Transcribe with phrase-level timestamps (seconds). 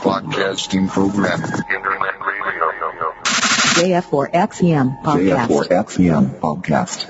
[0.00, 1.42] Broadcasting program.
[1.42, 2.70] Internet radio.
[3.74, 5.48] JF4XEM podcast.
[5.48, 7.08] JF4XEM podcast.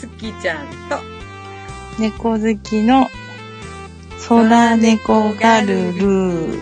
[0.00, 1.03] すきちゃんと、
[1.97, 3.07] 猫好きの
[4.27, 6.59] 空猫ガルル。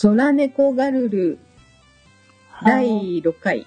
[0.00, 1.38] 空猫ガルル
[2.64, 3.66] 第6回。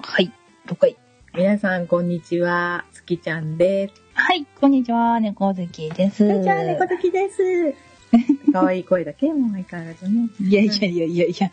[0.00, 0.32] はい、
[0.66, 0.96] 6回。
[1.34, 2.86] 皆さん、こんにちは。
[2.92, 4.05] すきちゃんです。
[4.36, 6.16] はい、こんにちは、猫好きです。
[6.16, 7.74] すきちゃん、猫好きです。
[8.52, 10.28] 可愛い声だけも相変わらずね。
[10.38, 11.50] いやいやいやいやいや。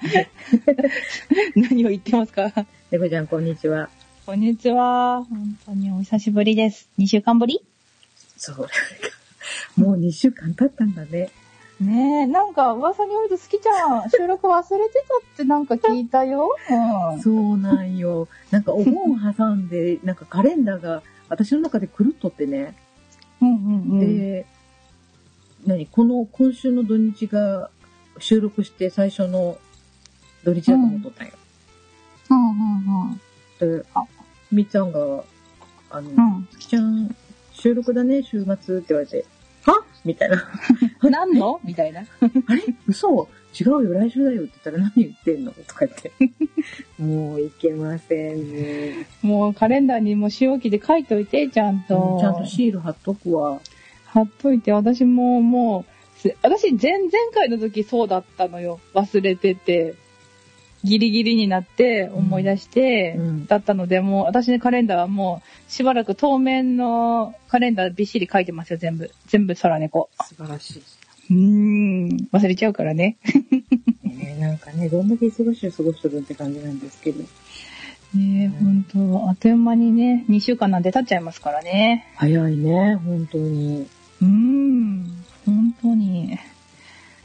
[1.56, 2.52] 何を言ってますか？
[2.92, 3.88] 猫ちゃん、こんにちは。
[4.26, 5.24] こんにちは。
[5.30, 6.90] 本当にお久しぶりです。
[7.00, 7.64] 2週間ぶり？
[8.36, 8.68] そうだ。
[9.82, 11.30] もう2週間経ったんだね。
[11.80, 16.50] ねえ、なんか噂によると好きちゃん、収録忘れてたってなんか聞いたよ。
[16.70, 17.22] うん。
[17.22, 18.28] そうなんよ。
[18.52, 22.76] なんかお盆挟んで、なんかカレンダーが私の中で狂っとってね。
[23.42, 24.00] うんうんうん。
[24.00, 24.46] で、
[25.66, 25.88] 何？
[25.88, 27.70] この今週の土日が
[28.20, 29.58] 収録して最初の
[30.44, 31.34] 土日だと思っとったんよ。
[32.30, 33.80] うんうんうん。
[33.80, 33.86] で、
[34.52, 35.24] みっちゃんが、
[35.90, 37.16] あの、うんきちゃん、
[37.54, 39.26] 収録だね、週末って言われて、
[39.66, 39.84] は？
[40.04, 40.44] みたいな。
[41.10, 41.60] 何の？
[41.64, 42.02] みたいな。
[42.48, 42.64] あれ？
[42.88, 43.28] 嘘？
[43.60, 45.52] 違うよ、来週だよって言ったら何言ってんの？
[45.68, 46.12] とか言って。
[47.02, 49.08] もういけませんね。
[49.22, 52.18] もうカレンダーにも仕置きで書いといて、ちゃんと。
[52.20, 53.60] ちゃんとシール貼っとくわ。
[54.06, 55.86] 貼っといて、私もも
[56.18, 58.80] う、す私前々回の時そうだったのよ。
[58.94, 59.96] 忘れてて。
[60.84, 69.10] ギリギリになって思い出して、うんだったので、もう私のカレンダーはもうしばらく当面のカレンダーびっしり書いてますよ、全部。
[69.28, 70.10] 全部空猫。
[70.28, 70.84] 素晴らしい。
[71.34, 73.18] うーん、忘れちゃうからね。
[74.04, 77.24] ねなんかね、どんだけ忙しい過ごしとるって感じなんですけど。
[78.14, 82.08] ねえ、ほんと、あっという間にね、2週間なんて経っちゃいますからね。
[82.16, 83.88] 早いね、本当に。
[84.22, 86.38] うーん、本当に。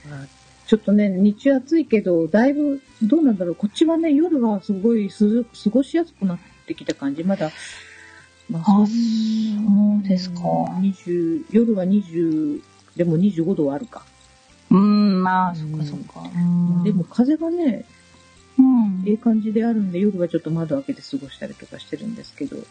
[0.08, 0.38] まあ
[0.68, 3.54] ちょっとね、日中暑いけど、だいぶ、どうなんだろう。
[3.54, 7.24] こっちはね、夜はすごいす過ごしやすくなってきた感じ。
[7.24, 7.50] まだ、
[8.50, 8.86] まあそんな
[10.02, 12.60] そうですか20夜は20、
[12.98, 14.02] でも25度はあるか。
[14.70, 16.20] うーん、まあ、そっうんかそっか。
[16.34, 17.84] まあでも、風がね、
[18.58, 19.04] うん。
[19.06, 22.56] ええ感じであるんで、夜はちょっと窓開けて過ごしたりとかしてるんですけど。
[22.56, 22.62] う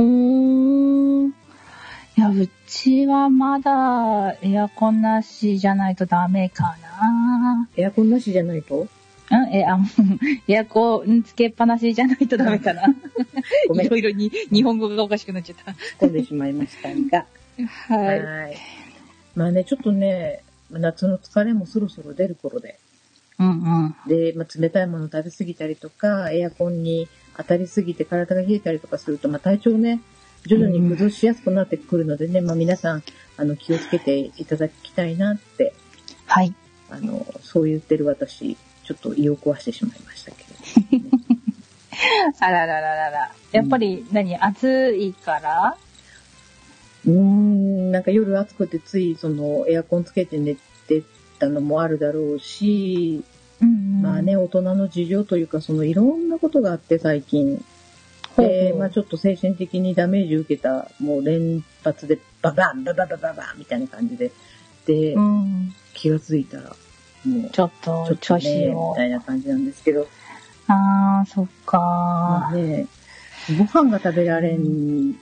[0.00, 1.28] ーん。
[1.28, 1.32] い
[2.16, 7.68] や、うちはまだエアコンなしじゃないとダメかな。
[7.76, 8.88] エアコンなしじゃないと？
[9.28, 9.78] うん、え、あ、
[10.48, 12.84] エアコンつけっぱなしじゃないとダメかな。
[13.68, 17.26] ごめん いろいろに日本語がおかしくなっちゃっ込んでしまいましたが。
[17.88, 17.94] た。
[17.94, 18.22] はい。
[18.22, 18.56] はい。
[19.36, 22.78] まあね、ちょっとね、夏の疲れもそろそろ出る頃で。
[23.38, 23.96] うんうん。
[24.08, 30.00] で、まあ、冷たいもの食べ過ぎたりとか、エアコンに当たりすぎて体が冷えたりとかすると、まあ、体調ね、
[30.46, 33.02] 徐々に崩しやすくなってくるのでね、まあ、皆さん、
[33.36, 35.74] あの、気をつけていただきたいなって、
[36.24, 36.54] はい。
[36.90, 40.44] あの、そう言ってる私、ちょっと胃を壊してしまいましたけ
[40.98, 41.04] ど。
[42.40, 43.32] あららららら。
[43.52, 45.76] やっぱり何、暑いから？
[47.06, 50.56] うーん、なんか夜暑くてつい、その、エアコンつけて寝
[50.88, 51.02] て
[51.38, 53.24] たのもあるだろうし、
[53.60, 57.64] うんまあね、大人の事情というか、そのいろんなことがあって最近。
[58.36, 64.30] で、まあちょっと精神的にダメージ受けた、もう連発でババン、バババババンみたいな感じで。
[64.86, 65.74] で、うん。
[65.94, 66.76] 気がついたら、
[67.24, 68.74] もう、ちょっと、ちょっ調とね、み。
[68.94, 70.06] たいな感じなんですけど、
[70.68, 72.86] あー、そっかまあね、
[73.56, 75.14] ご飯が食べられん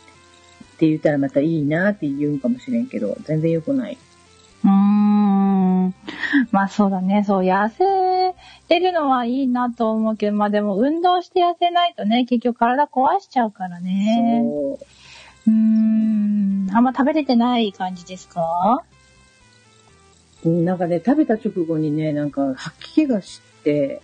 [0.74, 3.98] って言ったらまたいいなって言うんかもしれんけど、全然良くない。
[4.64, 5.94] うーん。
[6.50, 7.22] まあそうだね。
[7.24, 8.34] そう、痩せ
[8.68, 14.42] てるのはいいなと思うけど、まあでも運動して痩せないとね、結局体壊しちゃうからね。
[14.44, 14.78] そ
[15.48, 16.68] ううーん。
[16.72, 18.82] あんま食べれてない感じですか？
[20.44, 24.02] うんなんかね、食べた直後にね、なんか吐き気がして、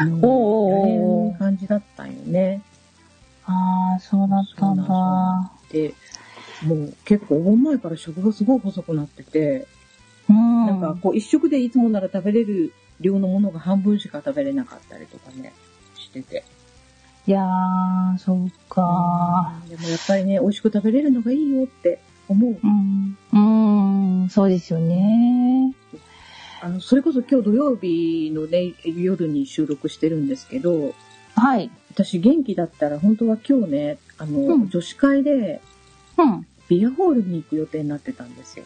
[0.00, 2.62] もうおー大変感じだったんよね。
[3.46, 5.52] ああ、そうだったんだ。
[5.74, 5.94] で、
[6.62, 9.66] もう結構お盆前から食がすごい細くなってて、
[10.30, 10.66] うん。
[10.66, 15.52] なんかこう一食でいつもなら食べれる量のものが半分しか食べれなかったりとかね、
[15.96, 16.44] してて。
[17.26, 21.98] いやー、そうかでもやっぱりね、美味しく食べれるのがいいよって
[22.28, 22.58] 思う。
[22.62, 23.18] うん。
[24.22, 25.74] うん、そうですよね。
[26.62, 30.94] あの、それこそ今日土曜日のね、夜に収録してるんですけど、
[31.34, 31.70] はい。
[31.90, 35.60] 私元気だったら本当は今日ね、あの、うん女子会で
[36.16, 36.46] うん。
[36.68, 38.64] ビアホールに行く予定になってたんですよ。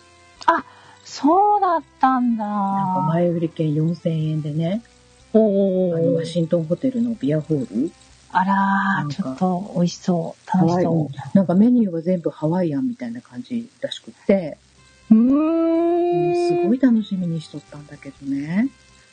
[1.05, 2.45] そうだったんだ。
[2.45, 4.83] なんか前売り券4000円でね、
[5.33, 6.25] おあの、ワー。
[6.27, 7.91] シントンホテルのビアホール
[8.31, 10.59] あらー、かちょっと美味しそう。
[10.59, 14.59] 楽しそなんかメニューが全部ハワイアンみたいな感じらしくって、
[15.11, 15.15] う。
[15.15, 16.49] ーん。
[16.63, 18.69] すごい楽しみにしとったんだけどね。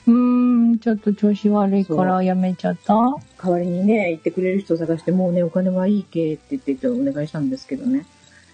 [0.08, 2.94] うーん、ちょっと調子悪いからやめちゃった？
[3.42, 8.06] 代わりにね、行ってくれる人探して、もうね、お金はいいけって言ってお願いしたんですけどね。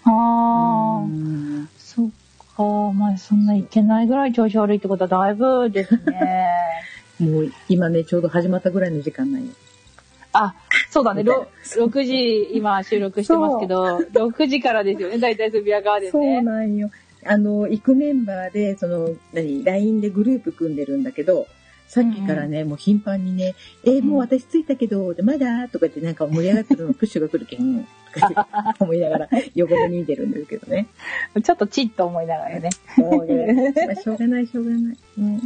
[0.04, 2.08] あー、うんそっ
[2.56, 2.92] か。
[2.94, 6.58] まあ、そんないけないぐらい調子悪いってことはだいぶですね。
[7.20, 9.52] もう今ね、ちょうど始まったぐらいの時間なんよ。
[10.34, 10.54] あ、
[10.90, 11.22] そうだね。
[11.22, 11.46] みたいろ
[11.86, 15.18] 6時、今収録してますけど、6時からですよね。
[15.18, 16.40] 大体スビアガーデンそうね。
[16.40, 16.90] なんよ。
[17.24, 21.46] あの、行くメンバーで、その、何、LINE でグループ組んでるんだけど、
[21.86, 23.54] さっきからね、もう頻繁にね、
[23.84, 25.68] えーもう私着いたけど、でまだ？
[25.68, 27.84] とかってなんか盛り上がってるの プッシュが来るけん、
[28.14, 30.86] とか思いながら 横で見てるんですけどね。
[31.42, 32.70] ちょっとチッと思いながらね。
[32.96, 33.74] そうね。
[33.86, 34.96] まあ、しょうがない、しょうがない。
[35.18, 35.40] うん。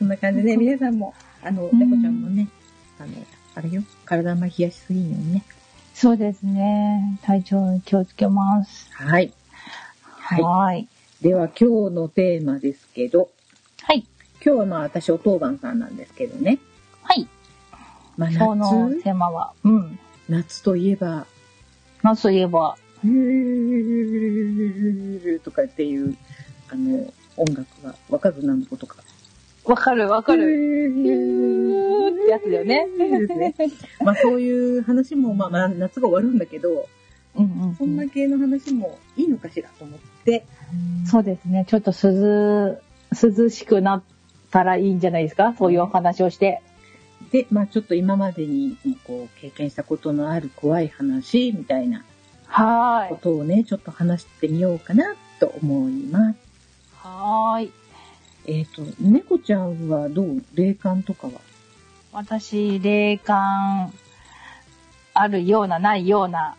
[0.00, 2.48] そんな感じで、皆さんも、あの、うん猫ちゃんもね、
[2.98, 3.12] あの、
[3.54, 5.44] あれよ、体あんま冷やしすぎんようにね。
[5.94, 7.20] そうですね。
[7.22, 8.88] 体調に気をつけます。
[8.92, 9.32] はい。
[10.02, 10.42] はい。
[10.42, 10.88] はい。
[11.22, 13.30] では、今日のテーマですけど、
[13.82, 14.04] はい。
[14.44, 16.58] 今日はまあ私お当番さんなんですけどね。
[17.02, 17.26] はい。
[18.18, 19.98] まあ今日の夏、テーマは、うん。
[20.28, 21.26] 夏といえば、
[22.02, 24.18] 夏といえば、うー
[25.38, 26.14] とかっていう、
[26.70, 28.98] あの、音楽がわかる何のことか。
[29.64, 30.44] わかるわかうる。
[30.44, 32.86] ーってやつだよね。
[34.04, 36.86] まあそういう話も、まあまあ夏が終わるんだけど、
[37.36, 40.15] うんうんそんな系の話もいいのかしらと思って、
[41.08, 41.64] そうですね。
[41.68, 42.78] ちょっと涼、
[43.12, 44.02] 涼しくなっ
[44.50, 45.54] たらいいんじゃないですか？
[45.58, 46.60] そういうお話をして。
[47.30, 52.04] で、まあちょっと今までにこう経験したことのある怖い話みたいな
[52.46, 53.08] はーい。
[53.10, 56.38] ことをね、ちょっと話してみようかなと思います。
[57.02, 57.72] はーい。
[58.48, 60.42] えっ、と、猫ちゃんはどう？
[60.54, 61.32] 霊感とかは？
[62.12, 63.92] 私、霊感
[65.14, 66.56] あるような、ないような、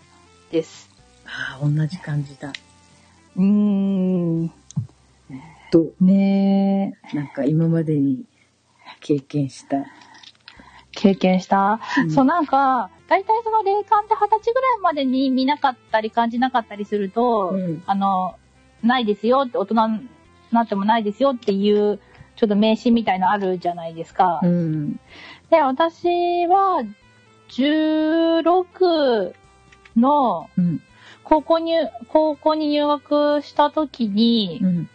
[0.51, 0.89] です。
[1.25, 2.53] ああ、同じ感じだ。
[3.37, 4.51] うーん。
[5.71, 8.25] どうねえ、なんか今までに
[9.01, 9.85] 経験した。
[10.91, 18.35] 経験した、うんそう、なんか、大体その霊感って二十歳ぐらいまでに見なかったり感じなかったりすると、うんあの、
[18.81, 20.09] ないですよって、大人に
[20.51, 21.99] なってもないですよっていう、
[22.35, 24.39] ちょっと名刺みたいなのあるじゃないですか。
[24.41, 24.99] うん。
[25.49, 26.83] で、私は、
[27.49, 29.33] 16
[29.95, 30.81] のうん。
[31.27, 31.75] 高校入、
[32.07, 34.89] 高校に入学した時に、うん。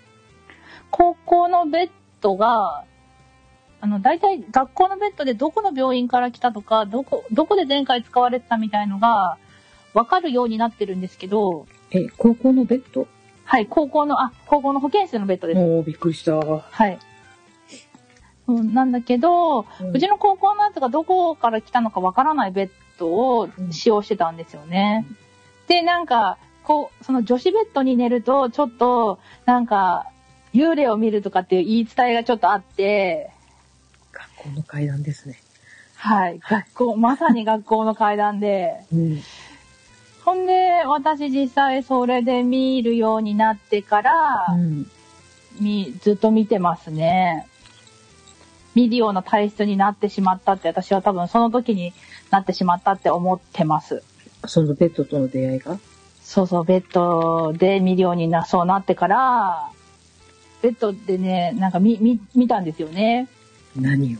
[0.90, 1.90] 高校のベッ
[2.22, 2.84] ドが、
[3.82, 9.36] あの、大体学校のベッドでどこの病院から来たとか、どこ、どこで前回使われてたみたいのが、
[9.92, 13.06] わかるようになってるんですけど、え、高校のベッド？
[13.44, 15.60] はい、高校の、あ、高校の保健室のベッドです。
[15.60, 16.36] おー、びっくりした。
[16.36, 16.98] はい。
[18.46, 25.06] うん、なんだけど、うんうちの高校のやつがどこから来たのかわからないベッドを使用してたんですよね。
[25.72, 30.06] で、なんか、こう、その女子ベッドに寝ると、ちょっと、なんか、
[30.52, 33.30] 幽霊を見るとかっていう言い伝えがちょっとあって、
[34.12, 35.40] 学校の階段ですね。
[35.96, 39.22] はい、学校、まさに学校の階段で、うん。
[40.26, 44.12] ほんで、私実際それで見るようになってから、
[44.50, 44.86] うん。
[45.58, 47.46] み、ずっと見てますね。
[48.74, 51.94] 見るような体質になってしまったって、私は多分その時に
[52.30, 54.02] なってしまったって思ってます。
[54.46, 55.78] そのベッドとの出会いが？
[56.22, 59.70] そうそう、ベッドで見るようにな、そうなってから、
[60.62, 63.28] ベッドでね、なんか見、見、見たんですよね。
[63.76, 64.18] 何を？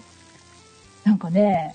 [1.05, 1.75] なんかね、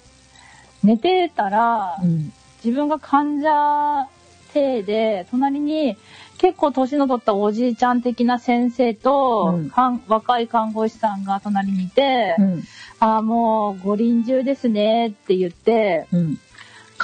[0.84, 2.32] 寝てたら、ん。
[2.63, 4.08] 自分が患者
[4.54, 5.96] 体で、隣に
[6.38, 9.72] 結構年の取ったおじいちゃん的な先生と、うん
[10.08, 12.63] 若い看護師さんが隣にいて、うん。
[13.00, 16.39] ああ、もう、ご臨終ですねって言って、うん。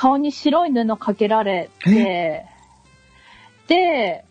[0.04, 2.46] 顔に白い布かけられて、
[3.70, 4.26] で、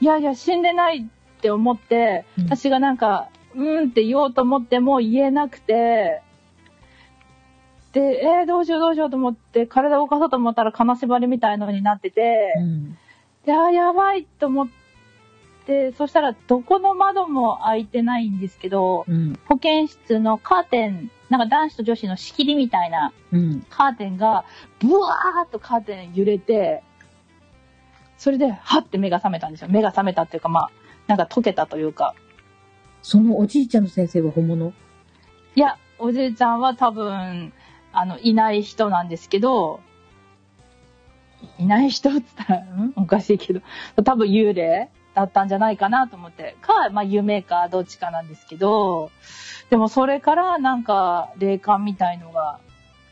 [0.00, 6.22] いやいや、死んでないって思って、うん私がなんか、うーんって言おうと思っても言えなくて、
[7.92, 12.96] で、えー、どうしようどうしようと思って、体を動かそうと思ったら金縛りみたいのになってて、うん。
[13.44, 14.68] で、あー、やばいと思っ
[15.64, 19.38] て、そしたらどこの窓も開いてないんですけど、うん。
[19.46, 23.66] 保健室のカーテン、なんか男子と女子の仕切りみたいなうん。
[23.70, 24.44] カーテンが、
[24.80, 26.82] ブワーっとカーテン揺れて、
[28.18, 29.68] それで、はって目が覚めたんですよ。
[29.70, 30.70] 目が覚めたっていうか、まあ、
[31.06, 32.14] なんか溶けたというか。
[33.02, 34.74] そのおじいちゃんの先生は本物？
[35.54, 37.52] いや、おじいちゃんは多分、
[37.92, 39.80] あの、いない人なんですけど、
[41.58, 42.92] いない人って言ったら、ん？
[42.96, 43.62] おかしいけど、
[44.04, 44.90] 多分幽霊？
[45.14, 49.10] だったんじゃないかなと思って、か、まあ夢かどっちかなんですけど、
[49.70, 52.58] でもそれからなんか霊感みたいのが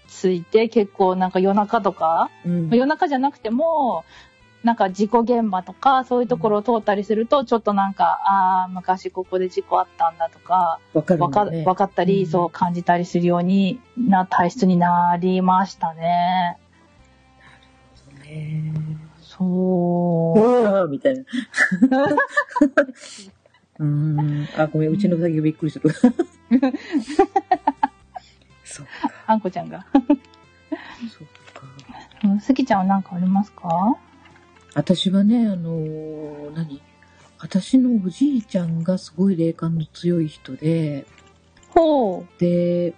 [0.09, 2.69] ついて、結構なんか夜中とか、うん。
[2.69, 4.05] まあ夜中じゃなくても、
[4.65, 11.65] なんか事故現場とか、そういうところを通ったりすると、ちょっとなんか、ああ、昔ここで事故あったんだとか、わかね。
[11.65, 12.31] わかったり、うん。
[12.31, 16.59] そう感じたりするようにな体質になりましたね。
[18.25, 19.08] ね
[19.39, 20.89] そう。
[20.89, 21.25] みたいな。
[23.79, 24.49] うーん。
[24.57, 25.89] あ、ごめん、うちのうさぎがびっくりする。
[28.65, 28.91] そっか、
[29.27, 29.87] あんこちゃんが。
[29.93, 30.01] そ。
[32.29, 33.97] うんすきちゃんは何かありますか？
[34.75, 36.83] 私はね、あのー何？
[37.41, 41.07] 私のおじいちゃんがすごい霊感の強い人で、
[41.69, 42.41] ほう。
[42.41, 42.95] で、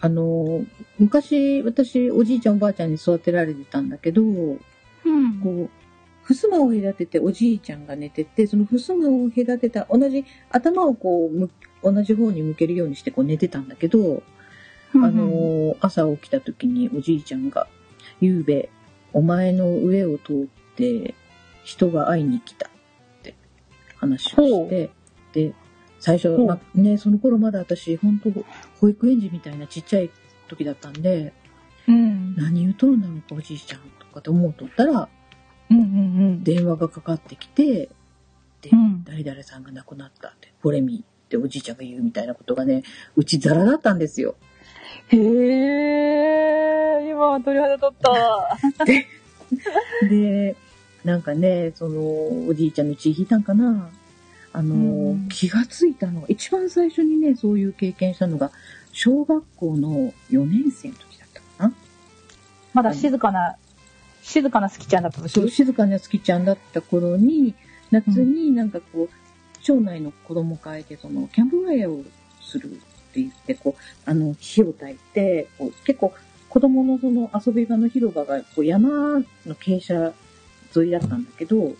[0.00, 0.66] あのー
[0.98, 4.58] 昔、私、おじいちゃんおばあちゃんに育てられてたんだけど、う
[5.10, 5.40] ん。
[5.40, 5.77] こう、
[6.34, 11.50] 襖を隔てておじいちゃんが寝てて、その襖を隔てた、同じ、頭をこうむ、
[11.82, 14.22] 同じ方に向けるようにしてこう寝てたんだけど、
[14.94, 17.66] あのー朝起きた時におじいちゃんが、
[18.20, 18.68] ゆうべ、
[19.12, 21.14] お前の上を通って
[21.64, 22.70] 人が会いに来たっ
[23.22, 23.34] て
[23.96, 24.90] 話をして、
[25.32, 25.54] で、
[26.00, 28.30] 最初、まあね、その頃まだ私、本当
[28.80, 30.10] 保育園児みたいなちっちゃい
[30.48, 31.32] 時だったんで、
[31.86, 32.36] うん。
[32.36, 35.08] 何言うとるんだろうか、おじいちゃんとかって思うとったら、
[35.70, 35.86] うんうんう
[36.34, 36.44] ん。
[36.44, 37.88] 電話がかかってきて、
[38.62, 42.82] で、うん誰々さんが亡くなったって、ボレミっておじいちゃんが言うみたいなことがね、
[43.16, 44.36] うちザラだったんですよ。
[45.08, 48.58] へえ、今は鳥肌立った。
[50.08, 50.56] で、
[51.04, 52.00] なんかね、その、
[52.48, 53.90] おじいちゃんの血引いたんかな。
[54.52, 58.50] あの、うん気がついたのが、一番最初にね、そういう経験したのが、
[58.92, 61.74] 小学校の4年生の時だったかな。
[62.72, 63.56] まだ静かな、
[64.28, 67.54] 静かなすきちゃんだったそう、時静かな好きちゃんだった頃に、
[67.90, 72.04] 夏になんかこう、町内の子供会でその、キャンプファイヤーを
[72.42, 72.80] するって
[73.14, 76.12] 言って、こう、あの、火を焚いて、こう結構、
[76.48, 80.14] 子供のその遊び場の広場が、こう、山の傾斜
[80.76, 81.74] 沿いだったんだけど、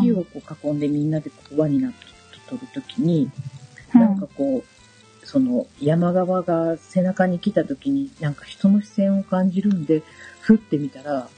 [0.00, 2.06] 火をこう囲んでみんなでこう輪になって
[2.48, 3.30] 撮るときに、
[3.92, 10.02] なんかこう、その山側が背中に来たときに、なんか人の視線を感じるんで、
[10.40, 11.28] ふってみたら、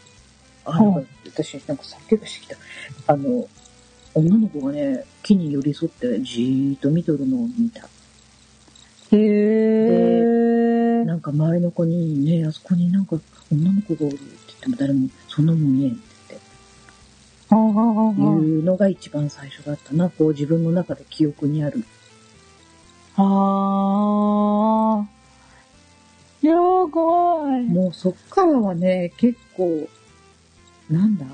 [0.65, 2.57] あ、なんか私なんか叫びしてき
[3.07, 3.13] た。
[3.13, 3.49] あの、
[4.15, 7.89] 女の子がね、木に寄り添ってじーっと見とるのを見た。
[9.13, 11.05] へえ。
[11.05, 13.17] なんか周りの子にね、あそこになんか
[13.53, 15.95] 女の子がおるって言っても誰もそんなもん見えんっ
[16.29, 16.39] て
[17.51, 20.11] あああああ言って、いうのが一番最初だったな。
[20.11, 21.85] こう自分の中で記憶にある。
[23.17, 23.23] あ。
[23.23, 25.21] ああ。
[26.43, 27.65] いやー、怖い。
[27.65, 29.89] もうそっからはね、結構、
[30.91, 31.25] なんだ？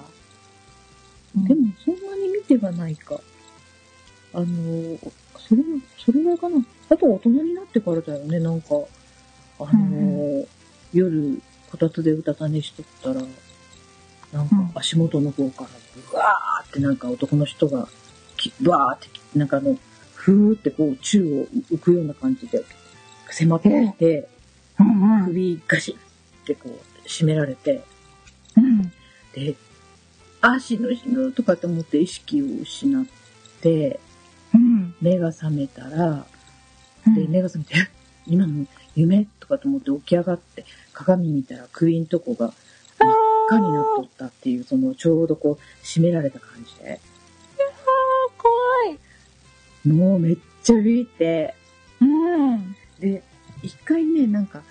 [1.34, 3.20] でもそんなに見てはないか。
[4.32, 4.98] あの、
[5.38, 5.62] それ、
[5.98, 6.64] それぐらいかな。
[6.90, 8.68] あと大人になってからだよね、なんか。
[9.58, 10.48] あの、う
[10.92, 13.26] 夜、こたつでうたた寝しとったら、
[14.32, 15.70] なんか足元の方から、
[16.10, 17.88] ブワーってなんか男の人が、
[18.36, 19.08] きブワーって、
[19.38, 19.78] なんかあの、
[20.14, 22.62] ふーってこう宙を浮くような感じで、
[23.30, 24.28] 迫ってきて、
[24.78, 25.24] うんうん。
[25.26, 25.98] 首ガシッっ
[26.44, 27.82] てこう締められて、
[28.56, 28.92] うん。
[29.36, 29.54] で、
[30.40, 33.04] あ、死ぬ死ぬとかって思って意識を失っ
[33.60, 34.00] て、
[34.54, 34.94] うん。
[35.02, 36.26] 目が覚めたら、
[37.14, 37.88] で、目が覚めて、え
[38.26, 38.66] 今の
[38.96, 40.64] 夢とかと思って起き上がって、
[40.94, 42.52] 鏡見たら首んとこが
[42.98, 43.12] 真っ
[43.48, 46.98] 赤になっとったっていう、そのちょうどこう締められた感じで、
[48.38, 49.88] 怖い。
[49.88, 51.54] もうめっちゃビビって、
[52.00, 52.74] うん。
[52.98, 53.22] で、
[53.62, 54.62] 一回ね、なんか、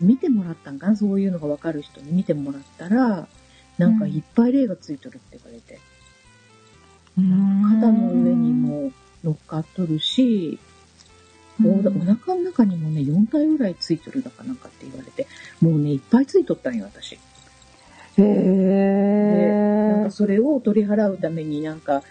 [0.00, 3.28] 見てもらったんかなそういうのがわかる人に見てもらったら、
[3.78, 5.78] なんかいっぱい霊がついとるって言われて、
[7.16, 8.92] 肩の上にも
[9.24, 10.58] 乗っかっとるし、
[11.64, 15.26] おお腹の中にもね、4体ぐらいついとるだかなんかって言われて、
[15.60, 17.14] もうね、いっぱいついとったんよ、私。
[17.14, 17.18] へ
[18.18, 18.24] で、
[19.88, 20.10] なんえか。
[20.10, 22.02] それを取り払うためになんか、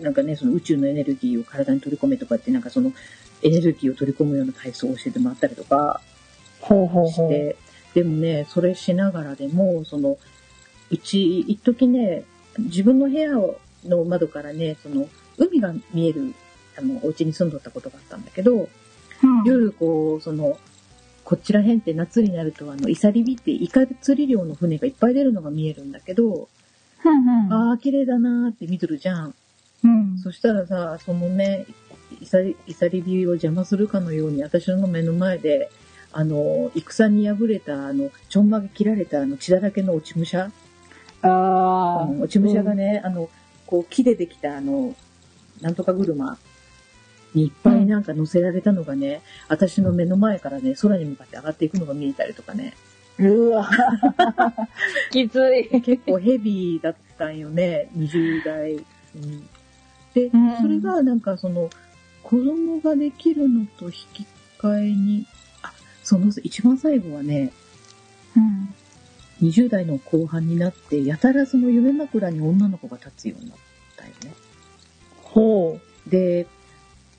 [0.00, 2.92] なんかね、その宇宙のエネルギーを体に取り込めとかって、なんかその
[3.42, 6.00] エネルギーを取り込むような体操を教えてもらったりとか
[6.60, 7.10] ほうほうほう。
[7.10, 7.56] して、
[7.94, 10.18] でもね、それしながらでも、その、
[10.90, 12.24] うち、一時ね、
[12.58, 13.32] 自分の部屋
[13.84, 16.34] の窓からね、その、海が見える、
[16.78, 18.68] あの、お家に住んどったことがあったんだけど、
[19.22, 20.58] うん夜こう、その、
[21.24, 26.48] こっちら辺って夏になると、あの、イサリビってイカ釣り漁の船がいっぱい出るのが見えるんだけど、
[27.04, 27.52] うんうん。
[27.52, 29.34] ああ、綺麗だなーって見とるじゃん。
[29.84, 30.18] うん。
[30.18, 31.66] そしたらさ、そのね、
[32.20, 35.70] いさり、いさり火を邪魔するかのように、私の目の前で、
[36.12, 40.50] あの、戦に敗れた、あの、ちょんまげ切られた、あの、血だらけの落ち武者、
[41.22, 43.28] あうん落ち武者がね、あの、
[43.66, 44.94] こう、木でできた、あの、
[45.60, 46.38] なんとか車
[47.34, 52.74] にいっぱいなんか乗せられたのがね、私の目の前からね、空に向かって上がっていくのが見えたりとかね、
[53.18, 53.70] うわ。
[55.10, 55.80] きつい。
[55.80, 58.74] 結構ヘビーだったんよね、20代。
[58.74, 58.78] う
[59.18, 59.48] ん、
[60.12, 61.70] で、うんそれがなんかその、
[62.22, 64.26] 子供ができるのと引き
[64.58, 65.26] 換えに、
[65.62, 67.52] あ、その一番最後はね、
[68.36, 68.74] うん。
[69.42, 73.58] 20代の後半になって、やたらその夢枕に女の子が立つようになっ
[73.96, 74.34] たよね。
[75.22, 76.46] ほで、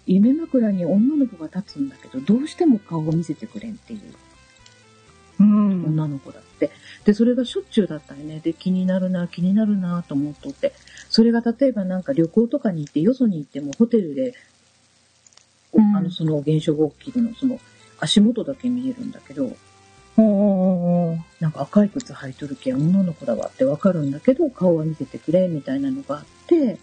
[0.05, 4.00] 夢枕に女の子が立つんだけど、どうしても顔を見せてくれんっていう
[5.39, 5.43] う。
[5.43, 5.86] うん。
[5.86, 6.71] 女の子だって。
[7.05, 8.39] で、それがしょっちゅうだったよね。
[8.39, 10.74] で、気になるな、気になるなと思っとって。
[11.09, 14.33] それが例えばなんか旅行とかに行って、よそに行ってもホテルで、
[15.74, 17.59] おうんあの、その現象が起きるの、その、
[18.00, 19.55] 足元だけ見えるんだけど、ほ
[20.24, 21.43] うほうほうほう。
[21.43, 26.77] なんか赤い靴履いとるけん女の子だわってわかるんだけど、顔は見せてくれ、みたいなのがあって、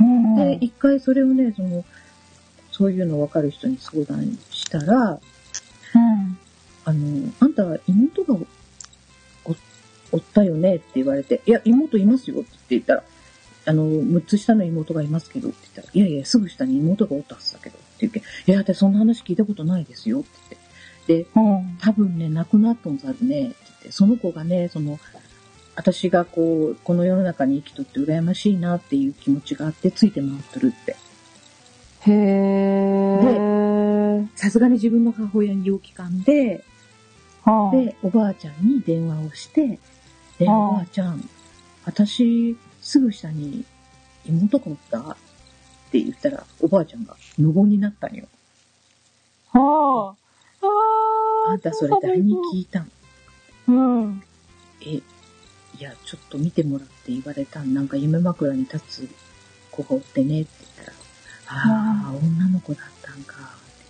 [0.00, 1.84] うんで、一回それをね、その、
[2.70, 6.38] そういうの分かる人に相談したら、うん。
[6.84, 8.46] あの、あんた妹がお
[10.12, 10.76] おったよね？
[10.76, 13.04] って言われて、いや、妹いますよって言ったら、
[13.66, 20.63] あの、6つ下の妹がいますけどって言ったら、いやいや、すぐ下に妹がおったはずだけどって言うけん、いや、私そんな話聞いたことないですよって言って。
[21.06, 21.78] で、うん。
[21.80, 24.98] 多分ね、亡くなったんざるねって言って、その子がね、その、
[25.76, 30.96] 私がこう、この世の中に生きとって羨ましいなっていう気持ちがあって、ついて回ってるって。
[32.06, 34.28] へー。
[34.36, 36.64] さすがに自分の母親に陽気感で、
[37.42, 39.78] はあ、で、おばあちゃんに電話をして、
[40.38, 41.28] で、ああおばあちゃん、
[41.84, 43.64] 私、すぐ下に
[44.26, 45.00] 妹がおった？
[45.00, 45.16] っ
[45.90, 48.26] て言ったら、おばあちゃんが無言になったんよ。
[49.52, 50.14] はあ。
[51.48, 52.90] あんたそれ誰に聞いたん？
[53.68, 53.72] う
[54.06, 54.22] ん。
[54.80, 55.02] え、い
[55.78, 57.74] や、ちょっと見てもらって言われたん。
[57.74, 59.08] なんか夢枕に立つ
[59.70, 60.96] 子がおってねって言ったら、
[61.48, 63.84] ああ、女の子だったんかって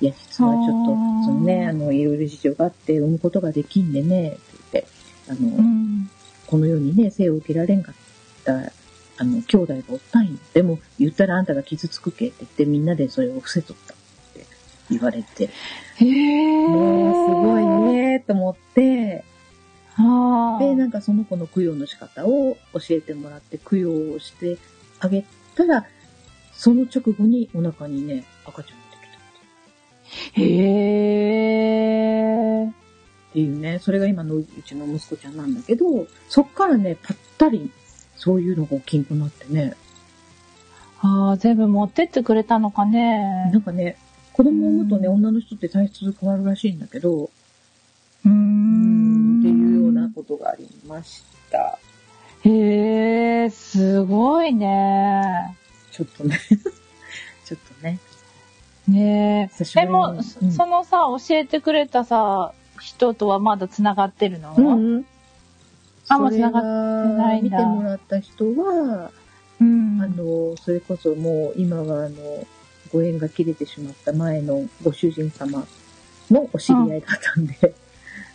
[0.00, 0.14] 言って。
[0.20, 4.40] いや、実はちょっと、そのね、あの、いろいろ事情があって産むことができんでね、って
[4.72, 4.86] 言って、
[5.28, 6.10] あの、うん。
[6.46, 7.94] この世にね、生を受けられんかっ
[8.44, 8.72] た、
[9.18, 10.38] あの、兄弟がおったんよ。
[10.54, 13.95] でも、言ったらあんたが傷つくけって言って、みんなでそれを伏せとった
[14.90, 15.50] 言われて、
[15.96, 16.68] へえ。
[16.68, 17.66] もうすごい。
[18.16, 19.24] ねと思って、
[19.94, 20.58] はあ。
[20.62, 24.58] で、なんかその子の供養の仕方を教えてもらって、供養をして
[25.00, 25.86] あげたら、
[26.52, 28.96] その直後にお腹にね、赤ちゃんがで
[30.32, 30.44] きたへ
[32.62, 32.66] え。
[32.66, 37.70] っていうね、それが今のうちの息子ちゃんなんだけど、そっからね、ぱったり、
[38.16, 39.74] そういうのが起きんくなってね、
[41.02, 43.58] ああ、全部持ってってくれたのかねな。
[43.58, 43.98] んかね、
[44.36, 47.30] 子供を産むとね、うん女の人って体質変わるらしいんだけど、
[48.26, 49.40] うーん。
[49.40, 51.78] っていうようなことがありました。
[52.42, 55.56] へえ、すごいね。
[55.90, 56.38] ちょっとね、
[57.46, 57.98] ちょっとね、
[58.88, 59.42] ねえ。
[59.44, 65.06] え、久しぶりにもう、うんそのさ、教えてくれたさ、人とはまだ繋がってるの、うん。
[66.08, 69.10] あもう繋がってないんだ見てもらった人は、
[69.62, 72.46] うんあの、それこそもう今はあの、
[72.96, 75.66] ご縁が切れてしまった前のご主人様
[76.30, 77.74] のお知り合いだったんで、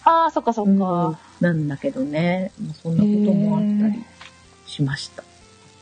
[0.05, 1.19] ああ、そっかそっうんか。
[1.39, 4.03] なんだけどね、まあそんなこともあったり
[4.67, 5.23] しました。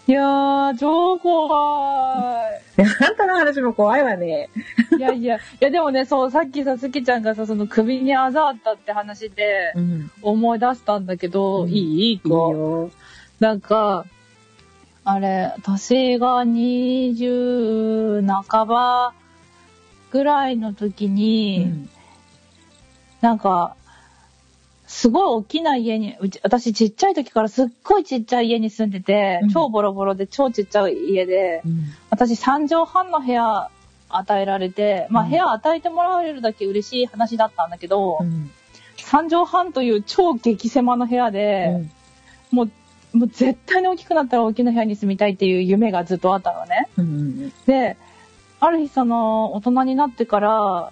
[0.07, 2.41] いやー、超怖
[2.77, 4.49] であんたの話も怖いわね。
[4.93, 4.95] い。
[4.95, 10.11] いやいや、いやでもね、そう、さっきさ、すきちゃんがさ、その首にあざあったって話でうん。
[10.21, 11.75] 思い出したんだけど、うんいい？
[11.75, 12.29] いいいい子。
[12.53, 12.91] よ。
[13.39, 14.05] なんか、
[15.11, 19.13] あれ、私が20半ば
[20.11, 21.89] ぐらいの時うに、ん。
[23.19, 23.75] なんか、
[24.85, 31.85] すごい大きな家に、うち、私ちっちゃい時からすっごいちっちゃい家に住んでて、うん超ボロボロで超ちっちゃい家で、うん。
[32.11, 33.71] 私3畳半の部屋
[34.09, 38.51] 与えられて、まあうん部屋与えてもらえるだけ嬉しい話だったんだけど、うん。
[38.97, 41.83] 3畳半という超激狭の部屋で、
[42.51, 42.71] もう、
[43.13, 46.87] もう絶対に大きくなったら大きな部屋に住みたいっていう夢がずっとあったのね。
[46.97, 47.05] うん。
[47.05, 47.53] うん。
[47.65, 47.97] で、
[48.59, 50.91] ある日その、大人になってから、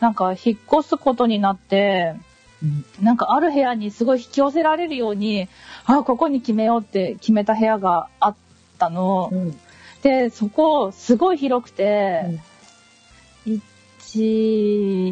[0.00, 2.14] なんか引っ越すことになって、
[2.62, 2.84] うん。
[3.04, 5.48] なんかある部屋にすごい引き寄せられるように、
[5.84, 8.36] あ、ここに決めようって決めた部屋があっ
[8.78, 9.30] たの。
[9.32, 9.58] うん。
[10.02, 12.40] で、そこ、すごい広くて、
[13.46, 13.60] 1、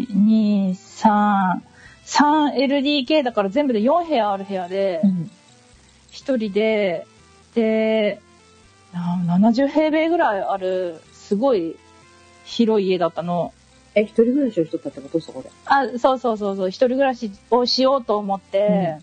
[0.08, 1.60] 2、3、
[2.04, 5.30] 3LDK だから全部で4部屋ある部屋でう、ん。
[6.16, 7.06] 一人で、
[7.54, 8.20] で、
[8.94, 11.76] な70平米ぐらいあるすごい
[12.46, 13.52] 広い家だったの。
[13.94, 15.20] え、一人暮らしをしとったってこと？
[15.20, 15.50] そこで。
[15.66, 18.96] あ、そうそうそうそう、一人暮らしをしようと思って、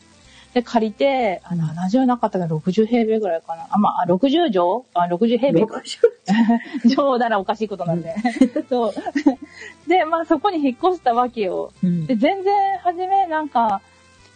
[0.55, 3.67] で、借りて、あ、70なかったから60平米ぐらいかな。
[3.69, 4.83] あ、まあ、あ60畳？
[4.95, 5.67] あ、60平米？
[5.67, 5.81] か。
[6.95, 8.15] 畳ならおかしいことなんで。
[8.69, 8.93] そう。
[9.87, 11.71] で、まあ、そこに引っ越したわけよ。
[11.83, 13.81] うんで、全然、初めなんか、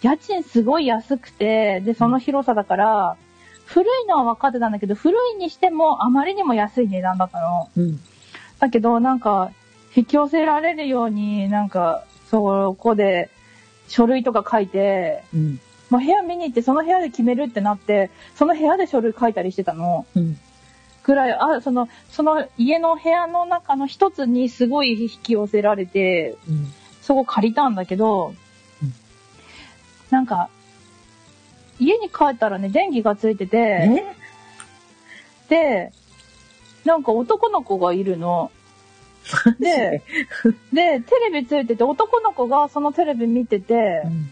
[0.01, 3.17] 家賃すごい安くて、で、その広さだから、
[3.65, 7.69] 古いのは分かってたんだけど、古いにしてもあまりにも安い値段だったの。
[7.75, 7.99] うん。
[8.59, 9.51] だけど、なんか、
[9.95, 13.29] 引き寄せられるように、なんか、そこで、
[13.87, 15.59] 書類とか書いて、うん。
[15.89, 20.05] もう部屋見に行って、その部屋で決めるってなって、その部屋で書類書いたりしてたの。
[20.15, 20.37] うん。
[21.03, 26.67] ぐらい、あ、その、その家の部屋の中の一つにすごい引き寄せられて、うん。
[27.01, 28.46] そこ借りたんだけど、うん
[30.09, 30.49] なんか、
[31.79, 34.15] 家に帰ったらね、電気がついてて、え？
[35.49, 35.91] で、
[36.85, 38.51] なんか男の子がいるの。
[39.59, 40.01] で、
[40.71, 44.29] で、テレビついてて、男の子がそのテレビ見ててう、ん。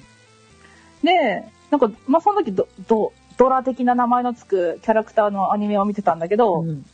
[1.04, 6.86] で、なんか、まあ、その時ド、ド、ドラ的な名前のつくキャラクターのアニメを見てたんだけど、うん。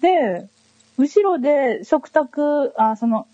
[0.00, 0.48] で、
[0.96, 3.26] 後ろで食卓、あ、その、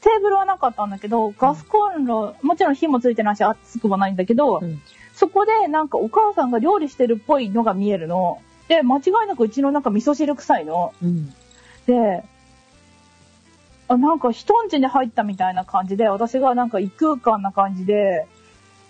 [0.00, 4.80] テーブルはなかったんだけど、ガスコンロ、もちろん火もついてないし、熱くもないんだけど、うん
[5.18, 8.40] そこでなんかお母さんが料理してるっぽいのが見えるの。
[8.68, 10.94] で、間違いなくうちのなんか味噌汁臭いの。
[11.02, 11.34] うん。
[11.86, 12.22] で、
[13.88, 18.28] あ、なんか人ん家に入ったみたいな感じで、私がなんか異空間な感じで、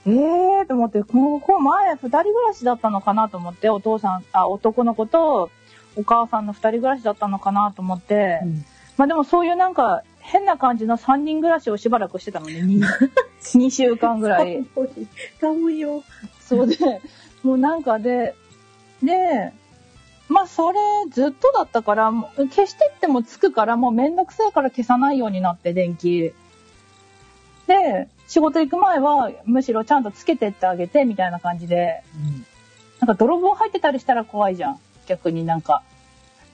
[0.04, 5.50] えーと思って、ここ前二人暮らしだったのかなと思って、お父さん、あ、男の子と
[5.96, 8.64] お母さんの二人暮らしだったのかなと思って、うん
[8.98, 12.82] まあでもそういうなんか変な感じの三人暮らしをしばらくしてたのね、2,
[13.40, 14.62] 2 週間ぐらい。
[15.40, 16.04] 寒いよ。
[16.40, 16.76] そうで、
[17.42, 18.34] もうなんかで、
[19.02, 19.52] で、
[20.28, 20.78] まあそれ
[21.10, 26.34] ずっとだったから、消してってもつくから、もうめんどくさいから消さないようになって、電気。
[27.66, 32.02] で、仕事行く前は、むしろちゃんとつけてってあげて、みたいな感じで、
[33.00, 34.80] なんか泥棒入ってたりしたら怖いじゃん。
[35.06, 35.82] 逆になんか。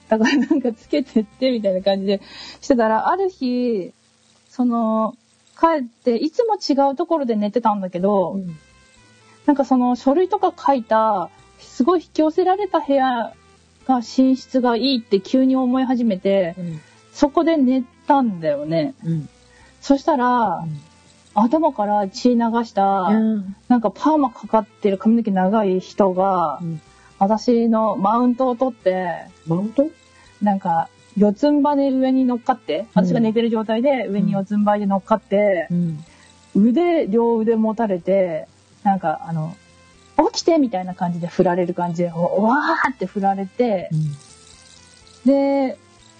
[0.08, 2.20] だからなんかつけてって、みたいな感じで
[2.60, 3.92] してたら、ある日、
[4.48, 5.16] その、
[5.58, 8.58] 帰って、いつも違うところで寝てたんだけど、うん。
[9.46, 13.34] なんかその書類とか書いた、すごい引き寄せられた部屋
[13.86, 16.80] が寝室がいいって急に思い始めて、うん。
[17.12, 18.94] そこで寝たんだよね。
[19.04, 19.28] うん。
[19.80, 20.64] そしたら、
[21.34, 23.56] 頭から血流した、うん。
[23.68, 26.80] なんかパーマかかってる髪の毛長い人が、うん
[27.24, 29.90] 私のマウントを取って、マウント？
[30.42, 36.04] なんか、四つん這いで上に乗っかって、私が寝てる状態で上に四つん這いで乗っかって、うん。
[36.54, 38.46] 腕、両腕持たれて、
[38.82, 39.56] なんか、あの、
[40.32, 43.88] 起きてみたいな感じで振られる感じで、おわーって振られて、
[45.24, 45.78] で、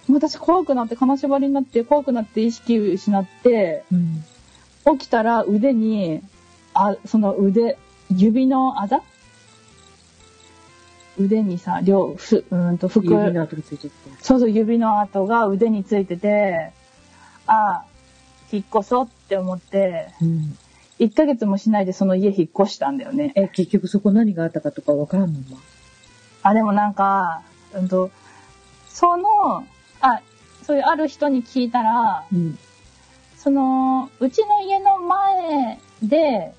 [0.09, 4.97] 私怖くなって、金縛りになって、怖くなって意識失って、うん。
[4.97, 6.21] 起きたら腕に、
[6.73, 7.77] あ、その腕、
[8.09, 9.01] 指のあざ
[11.17, 13.93] 腕にさ、両、ふ、うーんと、服、指の跡がついてて。
[14.21, 16.71] そうそう、指の跡が腕についてて、
[17.47, 17.85] ああ、
[18.51, 20.57] 引っ越そうって思って、うん。
[20.99, 23.33] 1ヶ月もしないでその家引っ越したんだよね。
[23.35, 25.57] え、結局そこ何があったかとかわからんもんな。
[26.43, 27.41] あ、でもなんか、
[27.73, 28.11] うんと、
[28.87, 29.65] その、
[29.99, 30.21] あ、
[30.63, 32.57] そういうある人に聞いたら、うん。
[33.37, 36.53] その、うちの家の前で、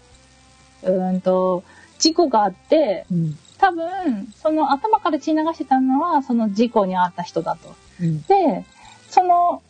[0.83, 1.65] うーんと、
[1.99, 3.39] 事故があって、うん。
[3.59, 7.75] 多分、その頭から血流してたのは、その事故に遭った人だと。
[8.01, 8.23] うん。
[8.23, 8.65] で、
[9.09, 9.63] その、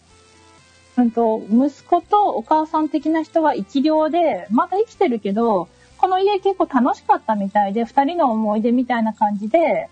[0.96, 5.68] うんと、息子とお母さん的な人は生き量で、まだ生きてるけど、
[5.99, 9.88] この家結構楽しかったみたいで、二人の思い出みたいな感じで、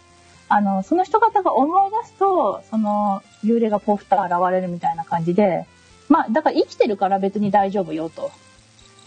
[0.48, 5.66] あの、その人方が思い出すと、その、幽霊がポフと現れるみたいな感じで、
[6.08, 8.30] まあ、だから生きてるから別に大丈夫よと。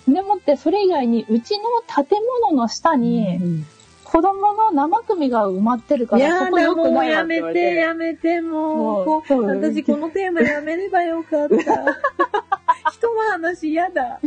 [0.08, 3.67] でもって、それ以外に、うちの建物の下に、うん
[4.10, 7.76] 子供の生首が埋まってるから、そこ良くないわって。
[7.76, 11.56] やめて、ももうこう私このテーマやめればよかった。
[12.91, 14.20] 人の話嫌だ。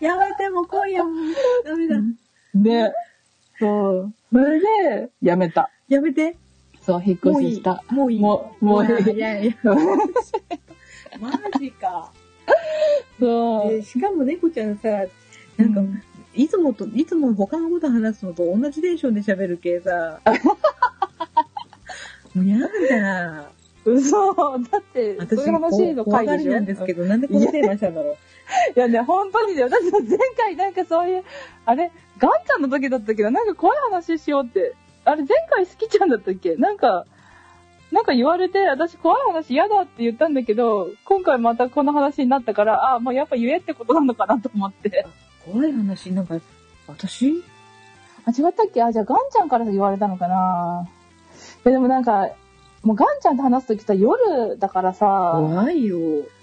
[0.00, 1.14] やめて、もう今夜もう
[1.64, 1.96] ダメだ。
[2.54, 2.92] で、
[3.60, 4.12] そう。
[4.32, 5.70] それで、やめた。
[5.88, 6.36] やめて。
[6.82, 7.84] そう、引っ越しした。。
[7.90, 8.20] もういい。
[8.20, 9.12] もう、もういい。
[9.12, 9.54] いやいや。
[11.20, 12.12] マジか。
[13.20, 13.70] そう。
[13.70, 14.88] でしかも猫ちゃんさ、
[15.56, 15.80] なんか、
[16.34, 20.20] いつもと、いつも他のこと話すのと同じテンションで喋る系さ。
[22.34, 23.50] もうやだ。
[23.84, 24.34] 嘘。
[24.34, 26.52] だって、私、そういう話の回でしょ？
[26.52, 28.14] なんですけど、なんでこのテーマにしたんだろう。
[28.76, 29.68] いやね、本当にだよ。
[29.68, 31.24] だって前回なんかそういう、
[31.64, 34.74] あれ、ガンちゃんの時だったけど、なんか怖い話しようって。
[35.04, 36.56] あれ、前回好きちゃんだったっけ？
[36.56, 37.06] なんか、
[37.90, 45.06] なんか言われて、私怖い話嫌だって言ったんだけど、今回またこの話になったから、あ、もうやっぱ言えってことなのかなと思って。
[45.52, 46.38] 怖い話、なんか、
[46.86, 47.42] 私？
[48.26, 48.82] あ、違ったっけ？
[48.82, 50.88] あ、じゃあガンちゃんから言われたのかな。
[51.64, 52.28] いやでもなんか、
[52.82, 55.98] もうガンちゃんと話すときさ、夜だからさ、怖いよ。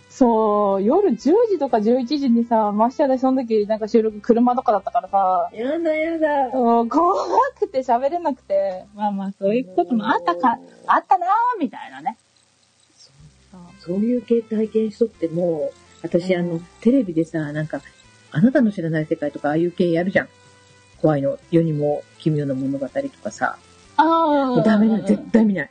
[0.10, 6.52] そう、夜10時とか11時にさ、ましてやでその時なんか収録車とかだったからさ、やだやだ。
[6.52, 6.88] 怖
[7.60, 12.18] くて喋れなくて、まあまあそういうこともあったか、あったなーみたいなね。
[13.80, 17.82] そういう系体験しとっても、私、あの、テレビでさ、なんか、
[18.32, 20.28] あなたの知らない世界とか、ああいう系やるじゃん。
[21.02, 21.38] 怖いの。
[21.52, 22.92] 世にも奇妙な物語と
[23.24, 23.58] かさ。
[23.98, 25.70] あもうダメだ、絶対見ない。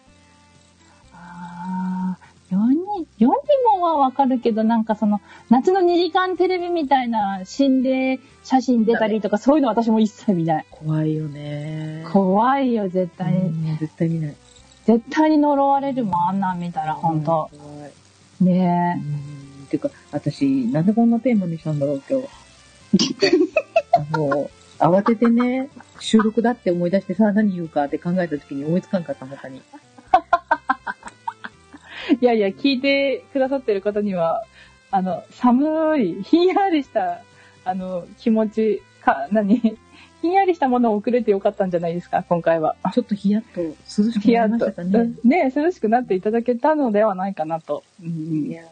[1.13, 2.19] ああ、
[2.51, 3.35] 世に、世に
[3.79, 10.67] もはわかるけど、なんかその、夏の2時間テレビみたいな心霊写真出たりとか、そういうの私も一切見ない。
[10.71, 12.05] 怖いよね。
[12.13, 13.75] 怖いよ、絶う対に。
[13.75, 14.37] ん絶対見ない。
[14.85, 17.51] 絶対に呪われるもん、あんなん見たら、ほんと。
[17.53, 18.45] 怖い。
[18.45, 22.46] ねうんていうか、私、なんでこんなテーマにしたんだろう、今日。
[24.15, 25.69] あの、慌ててね、
[26.01, 29.63] 収録だって思い出してさ、何言うかって考えた時に思いつかんかった、他に。
[32.11, 32.17] え。
[32.21, 34.45] いやいや、聞いてくださってる方には、
[34.91, 37.23] あの、寒い、ひんやりした、
[37.65, 39.59] あの、気持ち、か、何
[40.23, 42.77] ひんやりしたものを送れてよかったんじゃないですか、今回は。
[42.93, 45.13] ちょっとヒヤッと涼しくなりましたかね。
[45.25, 47.85] ね涼しくなっていただけたのではないかなと。
[48.03, 48.63] うんいや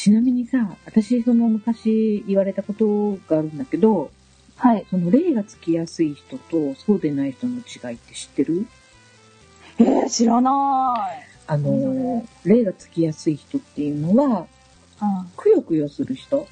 [0.00, 4.10] ちなみにさ、私、その昔言われたことがあるんだけど、
[4.56, 4.86] はい。
[4.88, 8.66] その霊がつきやすい人とそうでない人の違いって知ってる？
[9.78, 11.26] えー、知らない。
[11.46, 14.46] あの、霊がつきやすい人っていうのは、
[15.02, 15.30] うん。
[15.36, 16.48] くよくよする人。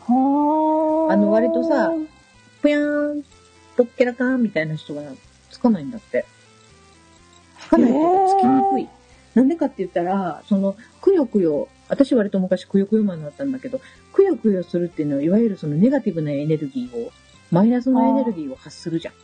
[0.00, 1.94] ほーあの割とさ
[2.60, 3.22] ぷやーん、
[3.78, 5.00] とっけらかーんみたいな人が
[5.50, 6.26] つかないんだって。
[7.58, 8.99] つかないっていうか、つきにくい。
[9.34, 13.80] なんでかって言ったら、その、くよくよ、私割と昔くよくよマンだったんだけど、
[14.12, 17.12] くよくよするっていうのは、いわゆるそのネガティブなエネルギーを、
[17.50, 19.14] マイナスのエネルギーを発するじゃん。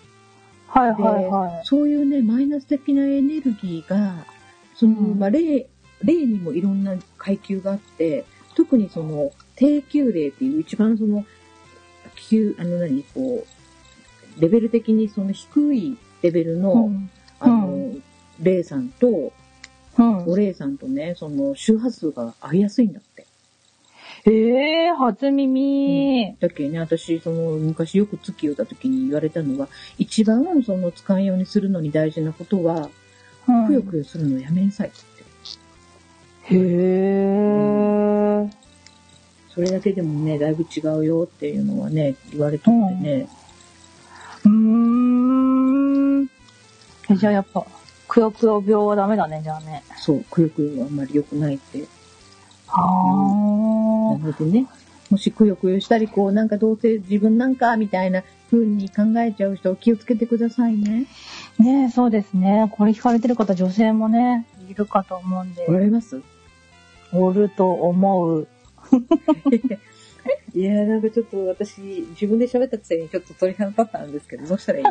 [0.69, 4.27] はいはいはそういうね、マイナス的なエネルギーが、
[4.75, 5.67] その、うんまあ、霊、
[6.03, 11.25] 霊にもいろんな階級があって、特にその、低級霊っていう一番その、
[12.17, 13.45] 級、あの何、こ
[14.39, 16.59] う、レベル的にその低いレベルい。
[16.59, 17.11] の、うん。
[17.39, 17.95] あの、
[18.41, 19.33] 霊さんと、
[19.99, 20.19] うん。
[20.27, 23.27] お霊さんとね、その周波数が合いやすいんだって。
[24.27, 26.37] えー、初耳。
[26.41, 32.91] だっけね、私、その、昔よく月をた時に言われたのは、一番その使いようにするのに大事なことは、
[33.49, 35.07] うんくよくよするのやめんさいって。
[36.55, 38.51] へー。
[39.55, 43.29] それだけでもね、だいぶ違うよっていうのはね、言われとってね。
[44.45, 46.25] うーん。
[47.09, 47.65] え、じゃあやっぱ、
[48.17, 49.83] くよくよ病はダメだね、じゃあね。
[49.99, 51.85] そう、くよくよはあんまり良くないって。
[52.67, 54.67] はなのでね、
[55.11, 61.07] もしくよくよしたり、こう、なんかどうせ自分なんか、みたいな風に考えちゃう人、気をつけてくださいね。
[61.61, 61.63] ー。
[61.63, 62.69] ねえ、そうですね。
[62.73, 65.73] これ聞かれてる方、女性もね、いるかと思うんでお。
[65.75, 66.21] られます？
[67.13, 68.49] おると思う。
[70.55, 74.85] いやーなんかちょっと私、自分で喋ったくせにちょっと鳥肌立ったんですけど、どうしたらいい？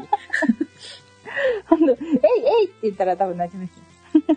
[1.67, 4.35] ほんと、えいえいって言ったら多分大丈夫ですよ。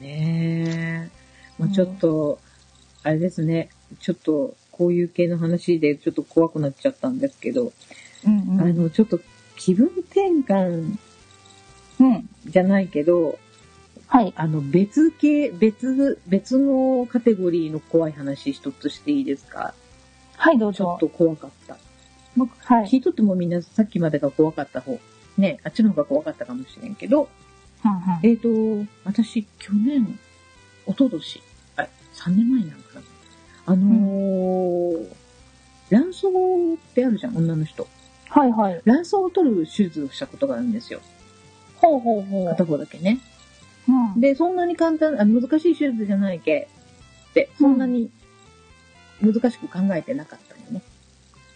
[0.00, 1.10] ねえ。
[1.58, 2.38] まあちょっと、
[3.02, 3.70] あれですね。
[4.00, 7.72] ちょっと、こういう系の話でちょっと怖くなっちゃったんですけど、
[8.24, 9.20] うんあの、ちょっと
[9.56, 10.96] 気分転換
[12.00, 12.28] うん。
[12.46, 13.38] じゃないけど、
[14.06, 14.32] はい。
[14.34, 19.74] あの、別系、別、別のカテゴリーの怖い話一つしていいですか？
[20.36, 20.78] はい、どうぞ。
[20.78, 21.76] ちょっと怖かった。
[21.76, 22.86] はい。
[22.86, 24.98] 聞いとってもみんなさっきまでが怖かった方。
[25.40, 27.28] ね、あっちの方が怖かったかもしれんけど、
[27.84, 28.48] うんうんえっ、と、
[29.04, 30.18] 私、去年、
[30.86, 31.42] 一昨年
[31.76, 33.02] あ、3年前なんかな。
[33.66, 35.16] あのー
[35.90, 37.86] 卵巣ってあるじゃん、女の人。
[38.28, 38.80] はいはい。
[38.84, 41.00] 卵巣を取る手術をしたことがあるんですよ。
[41.76, 42.48] ほうほうほう。
[42.48, 43.18] 片方だけね。
[43.88, 44.20] うん。
[44.20, 46.68] で、そんなに簡単、あ難しい手術じゃないけ。
[47.34, 48.10] で、そんなに
[49.20, 50.82] 難しく考えてなかったよね。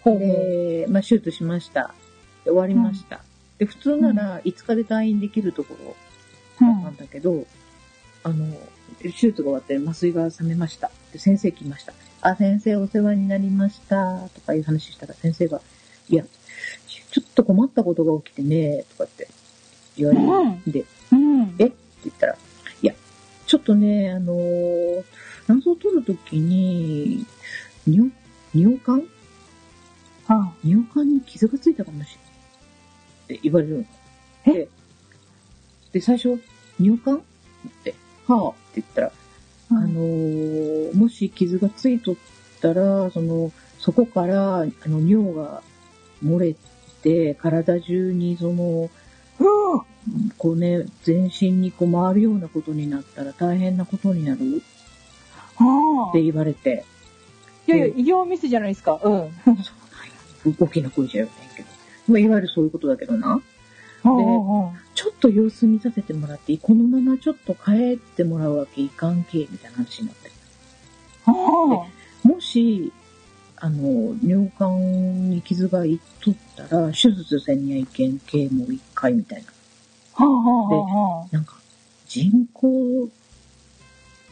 [0.03, 0.29] ほうほう。
[0.29, 1.95] で、まあ、手術しました。
[2.45, 3.23] で終わりました。
[3.65, 5.97] で、普通なら5日で退院できるところ
[6.61, 7.47] うんだったんだけど、
[8.23, 8.47] あの、
[9.01, 10.91] 手術が終わって麻酔が覚めました。
[11.13, 11.95] で、先生来ました。
[12.21, 14.29] あ、先生お世話になりました。
[14.35, 15.61] とかいう話したら先生が、
[16.09, 16.25] いや、
[17.11, 19.29] ちょっと困ったことが起きてね、とかって
[19.97, 20.63] 言われうん
[21.13, 21.55] うん。
[21.59, 21.67] え？
[21.67, 22.37] って言ったら、
[22.83, 22.95] いや、
[23.47, 25.05] ちょっとね、あのー
[25.47, 27.27] 卵巣を取るときに、
[27.87, 28.11] 尿、
[28.55, 29.03] 尿管？
[30.27, 32.24] あ尿管に傷がついたかもしれない。
[33.39, 33.85] って言われるの。
[35.93, 36.41] で、最初、
[36.81, 37.21] 尿管っ
[37.85, 37.95] て、
[38.27, 39.13] はあって言ったら、
[39.71, 42.17] あのーもし傷がついとっ
[42.61, 45.63] たら、その、そこから、あの、尿が
[46.25, 46.55] 漏れ
[47.03, 48.91] て、体中にその、
[50.39, 54.41] こうね、全身にこう回るようなことになったら大変なことになるっ
[55.57, 56.85] はあて言われて、
[57.67, 59.01] いやいや、医療ミスじゃないですか。
[59.03, 59.31] うん。
[60.59, 61.74] 大きな声じゃ言わないけど。
[62.09, 63.41] まあ、いわゆるそういうことだけどな。
[64.03, 70.31] はちょっと様子見させてもらっていいこのままちょっと帰ってもらうわけいかんけみたいな話になって。
[71.25, 71.87] あは
[72.23, 72.93] もし、
[73.57, 79.49] あの、尿管に傷がいっとったら、手術せんにはいけんけもう一回みたいな。
[80.17, 80.25] あ。
[80.25, 81.57] はあはあはなんか、
[82.07, 83.09] 人工、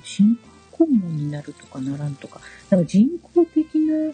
[0.02, 4.12] 人工肛門になるとかならんとか、なんか人工的な、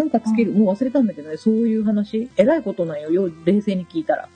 [0.00, 4.28] なんかつける、もう忘れたんだけどね、そういう話、えらいことなんよ、よう冷静に聞いたら。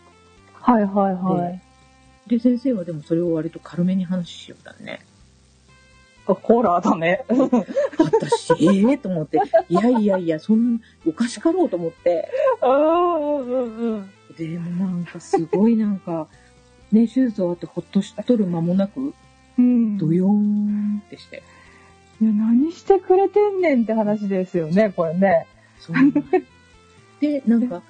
[0.62, 0.72] あ。
[0.72, 1.60] はいはいはい。
[2.28, 5.00] で、先生はでもそれを割と軽めに話しようだね。
[6.26, 7.24] あホラーだね。
[7.98, 12.28] 私、ええと思って、いやいやいや、そん、おかしかろうと思って、
[12.62, 14.10] うんうんうん。
[14.36, 16.28] でもなんかすごいなんか、
[16.92, 19.14] ね、手術終わってほっとしとる間もなく、
[19.58, 19.96] うん。
[19.96, 21.42] ドヨーンってして。
[22.20, 25.46] いや、何してくれてんねんって話ですよね、これね。
[25.86, 26.12] そうなん
[27.20, 27.82] で、なんか、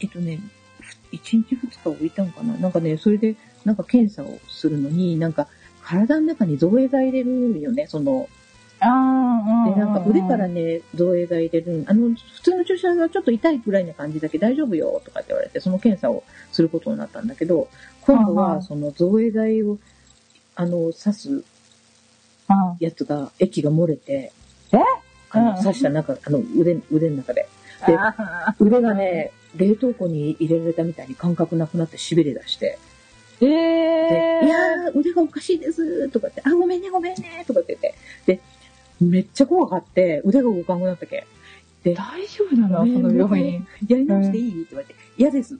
[0.00, 0.40] えっとね、
[1.12, 2.54] 1日2日置いたのかな？
[2.56, 5.48] なんかね、それで、なんか検査をするのに、なんか、
[5.82, 8.28] 体の中に造影剤入れるよね、その、
[8.80, 17.68] ああ、で、なんか腕からね、造影剤入れる、あの、普通の注射はちょっと痛いくらいな感じだけど大丈夫よ、とかって言われて、その検査をすることになったんだけど、
[18.02, 19.78] 今度は、その造影剤を、
[20.56, 21.44] あの、刺すうん。
[22.78, 24.32] やつが、液が漏れて、
[24.72, 24.78] え？
[25.38, 27.48] あのうん刺した中、あの、腕、腕の中で。
[27.86, 37.94] であ腕がね、冷凍庫に入れられたみたいに感覚なくなって痺れ出して、ーえで、えいやー、腕がおかしいです、とかって、あ、ごめんね、ごめんね、とかって言って、
[38.26, 38.40] で、
[39.00, 41.26] めっちゃ怖がって、腕が動かなくなったけ。
[41.82, 42.78] で、大丈夫なの？
[42.78, 43.66] その病院。
[43.86, 44.62] やり直していい？
[44.62, 45.58] って言われて、嫌です。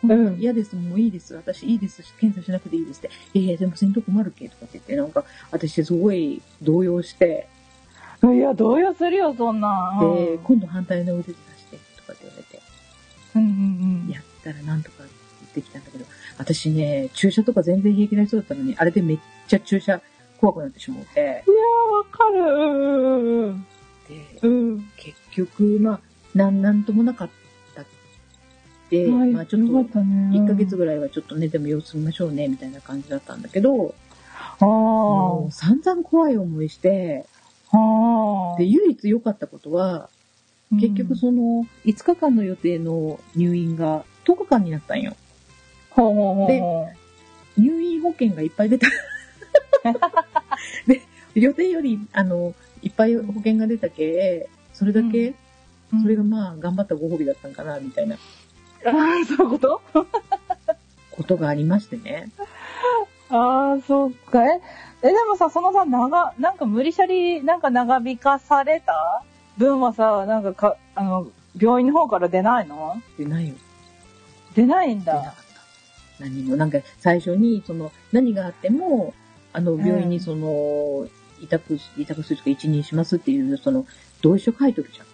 [0.00, 1.34] こうん嫌です、もういいです。
[1.34, 2.02] 私いいです。
[2.18, 3.10] 検査しなくていいですって。
[3.34, 7.48] いやいや、でもせんと困るけ、とかって言って、なんか、私すごい動揺して、
[8.24, 10.00] いや、動揺するよ、そんなん。
[10.00, 12.60] で、うん今度反対の腕で出して、とかって言われて、
[13.36, 15.04] うんうんやったらなんとか
[15.54, 16.04] できたんだけど、
[16.36, 20.00] 私ね、注射とか全然平気な人だったのに、あれでめっちゃ注射
[20.38, 21.32] 怖くなってしまって、いや
[21.96, 22.40] わかる。
[22.40, 23.66] うんうん
[24.08, 24.50] で、うん。
[24.50, 24.90] うん。
[24.96, 26.00] 結局、まあ、
[26.34, 27.28] なん、なんともなかっ
[27.74, 27.84] たっ
[28.90, 30.38] て、はいまあちょっと、よかったね。
[30.38, 33.94] 1ヶ月ぐらいはちょっとね、でも様子見ましょうね、みたいな感じだったんだけど、
[34.60, 37.28] あもう散々怖い思いして、あ。
[37.28, 37.37] ああ。
[38.58, 40.08] で、唯一良かったことは、
[40.80, 45.16] 結局その、5日間の予定の入院が10日間になったんよ。
[45.90, 46.88] ほうほうほうでほ
[47.56, 48.86] 入院保険がいっぱい出た。
[50.86, 51.02] で、
[51.34, 55.34] 予定より、あの、いっぱい保険が出たけ、それだけ、う。
[56.02, 58.18] それがまあ、頑張ったご褒美だったんかな、みたいなあ
[59.22, 59.80] あ、そういうこと？
[61.10, 62.30] ことがありましてね。
[63.30, 64.44] ああ、そうか。
[64.44, 64.60] え、
[65.02, 69.22] え、でもさ、そのさ、長、なんか無理しゃり、なんか長引かされた
[69.58, 71.26] 分はさ、なんかか、あの、
[71.60, 73.00] 病院の方から出ないの？
[73.18, 73.54] で、ないよ。
[74.54, 75.12] 出ないんだ。
[75.12, 76.24] 出なかった。
[76.24, 76.56] 何も。
[76.56, 79.12] なんか、最初に、その、何があっても、
[79.52, 81.06] あの、病院にその、
[81.40, 83.86] 委託し、委託するとか一任しますっていう、その、
[84.22, 85.06] 同意書書いとるじゃん。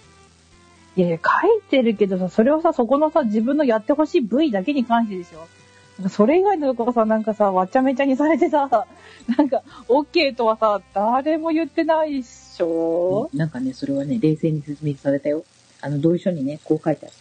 [0.97, 5.47] いやいや、書いてるけどさ、それをさ、そこのさ、自分のやってほしい部位だけに関してでしょ。
[6.09, 8.69] それ以外のとこさ、なんかさ、わっちゃめちゃにされてさ、
[9.39, 15.45] なんか、OK とはさ、誰も言ってないっしょ、なんかね、それはね、冷静に説明されたよ。
[15.81, 17.15] あの、同意書にね、こう書いてある。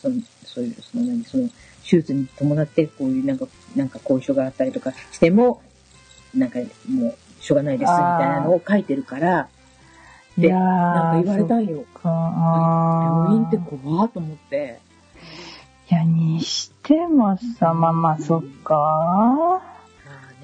[0.00, 1.48] その、そういう、その、何、その、
[1.82, 5.60] 手術に伴って、こういう、なんか、なんか後遺症があったりとかしても、
[6.34, 9.48] なんか、もう、しょうがないです、みたいなのを書いてるから、
[10.36, 11.84] でなんか言われたんよ。
[12.02, 14.80] 病院って怖ーと思って、
[15.94, 18.74] いや、にしてもさ、まあまあ、そっか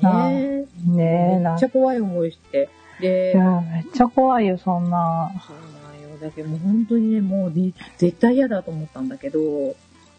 [0.01, 2.69] まあね、ねえ、めっちゃ怖い思いして、
[3.01, 5.33] でい、や、めっちゃ怖いよ、そんな。
[5.47, 6.17] そうなんよ。
[6.21, 9.75] だけどもう本当にね、もうね、絶対嫌だと思ったんだけど、う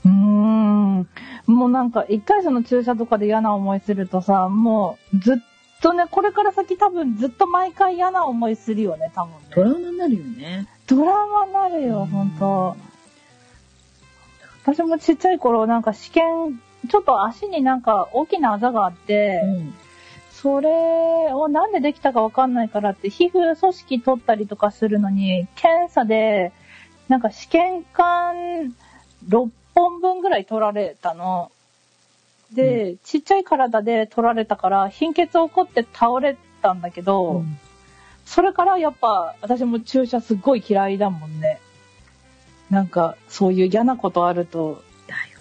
[0.05, 1.07] ーん。
[1.47, 5.38] もうなんか、一回その注射とかで嫌な思いするとさ、もう、ずっ
[5.82, 9.69] とね、これから先多分ずっと毎回嫌な思いするよね、多分トね。
[9.69, 10.67] ラウマになるよね。
[10.88, 12.75] ドラマになるよ、ほんと。
[14.64, 19.74] 私もちっちゃい頃、なんか試験、ちょっと足になんか大きなあざがあって、うん。
[20.32, 20.70] それ
[21.34, 26.51] をなんでできたかわかんないからって、皮膚組織取ったりとかするのに、検査で、
[27.07, 28.36] なんか試験管
[29.28, 31.51] 6本分ぐらい取られたの。
[32.53, 37.59] で、ちっちゃい体で取られたから、貧血起こって倒れたんだけど、うん
[38.32, 41.59] それからやっぱ、私も注射すっごい嫌いだもんね。
[42.72, 44.82] なんか、そういう嫌なことあると、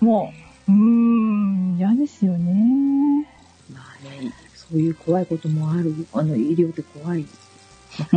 [0.01, 0.33] も
[0.69, 3.27] う、うーん、嫌ですよね。
[3.73, 5.95] まあね、そういう怖いこともある。
[6.13, 7.21] あの、医療って怖い。
[7.21, 8.17] う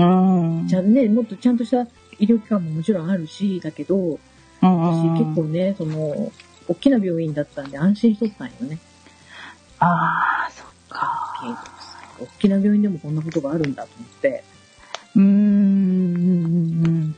[0.64, 0.68] ん。
[0.68, 1.84] ちゃんね、もっとちゃんとした
[2.18, 4.20] 医療機関ももちろんあるし、だけど、うん
[4.61, 6.32] 私うん結構ね、その、
[6.68, 8.80] 大きな病院だったんで安心しとったんよね。
[9.80, 11.59] ああ、そっか。
[12.20, 14.43] 大きな病院でもこんなことがあるんだと思って、
[15.16, 17.16] うーん、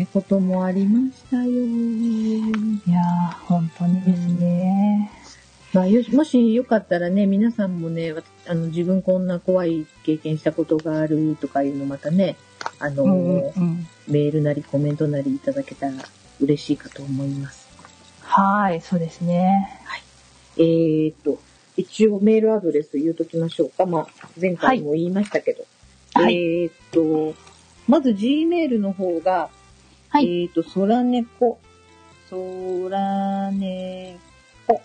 [0.00, 1.50] いこともありましたよ。
[1.50, 5.10] いやー、本当にですね。
[5.72, 12.36] まあ、よし、もしよかったらね、皆さんもね、わあの、自分こんな怖い経験したことがあるとかいうのまたね、
[12.78, 13.86] あの、うんうん。
[14.08, 15.92] メールなりコメントなりいただけたら
[16.40, 17.68] 嬉しいかと思います。
[18.22, 19.80] はい、そうですね。
[20.56, 21.40] えーっと、
[21.76, 23.86] 一応メールアドレス言うときましょうか。
[23.86, 24.06] まあ、
[24.40, 25.64] 前回も言いましたけど。
[26.14, 27.34] はいえーっと、
[27.86, 29.48] まず Gmail の方が、
[30.10, 30.26] はい。
[30.26, 31.58] えーっと、そらねこ、
[32.28, 34.18] そらね
[34.66, 34.80] こ、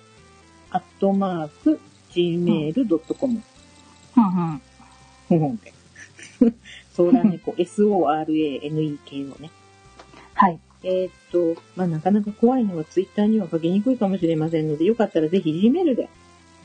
[0.71, 1.79] アットマーク、
[2.11, 3.41] gmail.com。
[4.17, 4.61] うんうん。
[5.27, 5.73] ふふ んで。
[6.93, 9.49] そらねこ、s-o-r-a-n-e-k をね。
[10.35, 10.59] はい。
[10.83, 11.11] えーっ
[11.55, 16.07] と、まあ、なかなか怖いのはツイッターには書きにくいかもしれませんので、よかったらぜひ Gmail で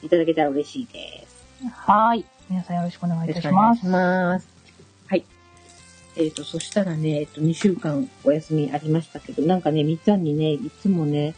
[0.02, 1.46] いただけたら嬉しいです。
[1.72, 2.24] はい。
[2.50, 3.86] 皆さんよろしくお願いいよたします。
[3.86, 4.46] ます。
[4.46, 4.59] はい。
[6.21, 11.35] えっ、と、そしたらね、えっ、と、2週間お休みありましたけど、なんかね、みっちゃんにね、いつもね、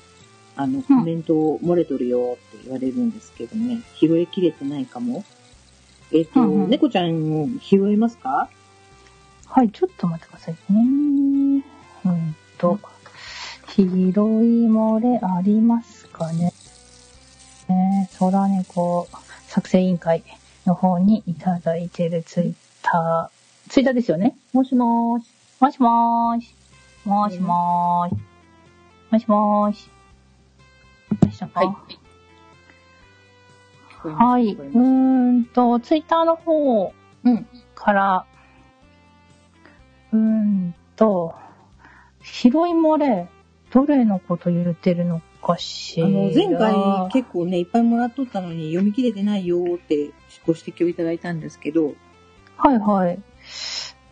[0.56, 5.24] あの、コメントを漏れとるよって言われるんですけどね、拾いきれてないかも。
[6.10, 8.48] えっ、と、うんうん猫ちゃん拾えますか？
[9.46, 11.64] はい、ちょっと待ってくださいね。
[12.04, 12.80] うんと、
[13.68, 16.52] 拾い漏れありますかね。
[17.68, 19.06] えー、空猫
[19.46, 20.24] 作成委員会
[20.66, 23.41] の方にいただいてるツイッター、
[23.72, 24.36] ツイッターですよね。
[24.52, 25.30] もしもーし。
[25.58, 26.54] もしもーし。
[27.06, 28.20] もしもーし。
[29.10, 29.88] もしもーし。
[31.22, 31.74] でしたかは
[34.04, 34.12] い。
[34.12, 34.52] はい。
[34.52, 36.92] うーんと、ツイッターの方
[37.24, 37.46] うん。
[37.74, 38.26] から、
[40.12, 41.34] うーんと、
[42.22, 43.26] 拾い漏れ、
[43.70, 46.08] どれのこと言ってるのかしら。
[46.08, 46.74] あの、前回
[47.10, 50.10] 結構ね、いっぱいもらっとったのに読み切れてないよーって
[50.46, 51.94] ご指摘をいただいたんですけど、
[52.58, 53.18] はいはい。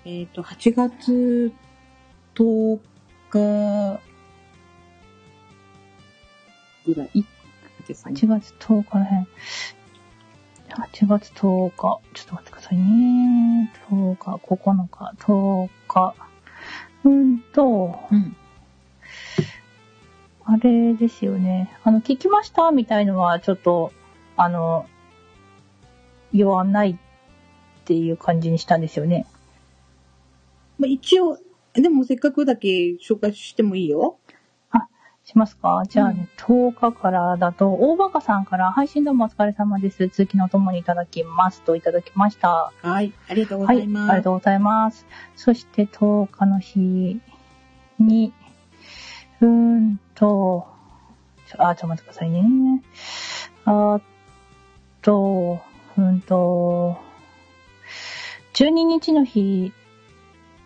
[0.04, 1.52] えっ、と、8月
[2.34, 2.78] 10
[3.30, 4.00] 日
[6.86, 7.24] ぐらい？
[7.86, 8.14] ですね。
[8.14, 9.28] 8月10日らへん。
[10.70, 12.00] 8月10日。
[12.14, 13.72] ちょっと待ってくださいね。
[13.90, 16.14] 10日、9日、10日。
[17.04, 18.36] うんと、うん。
[20.44, 21.76] あれですよね。
[21.84, 22.70] あの、聞きました？
[22.72, 23.92] みたいのは、ちょっと、
[24.36, 24.86] あの、
[26.32, 26.98] 言わない
[27.90, 29.26] っていう感じにしたんですよね。
[30.78, 31.38] まあ、一応、
[31.74, 32.68] でもせっかくだけ
[33.04, 34.16] 紹介してもいいよ。
[35.24, 35.82] しますか？
[35.88, 40.08] じゃあね、10日からだと、大バカさんから配信どうもお疲れ様です。
[40.08, 42.72] 通勤のともにいただきますといただきました。
[42.80, 43.12] はい。
[43.28, 44.10] ありがとうごはい、あざいます。
[44.12, 45.04] りがとうございます。
[45.34, 47.20] そして10日の日
[47.98, 48.32] に、
[49.40, 50.66] うーんと、
[51.48, 52.82] ちょあ、ちょっと待ってくださいね。
[53.64, 54.00] あ
[55.02, 55.60] と、
[55.96, 57.09] うーんと、
[58.60, 59.72] 12日の日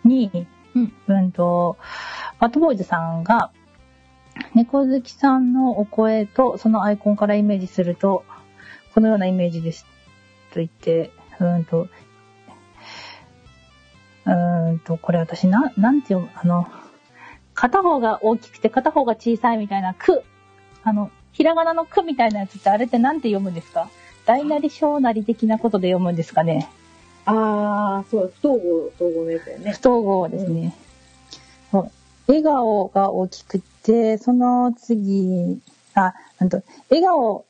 [0.05, 1.77] に、うんうんと、
[2.41, 3.53] バットボーイズさんが、
[4.53, 8.25] 猫好きさんのお声とそのアイコンからイメージすると、
[8.95, 9.87] このようなイメージです。
[10.53, 11.87] と言って、うんと、
[14.27, 16.67] うんと、これ私な、なんて読む、あの、
[17.55, 20.25] 片方が大きくて片方が小さいみたいな、く、
[20.83, 23.89] あの、ひらがなのくみたいなやつってあれってなんて読むんですか？
[24.27, 26.69] 大なり小なり的なことで読むんですかね？
[27.27, 29.79] ああ、そう、不統合、統合のやつだよね不。
[29.81, 30.75] 統合ですね。
[31.71, 31.91] そう
[32.27, 35.61] 笑顔が大きくて、その次、
[35.95, 37.45] あ、なんと、笑顔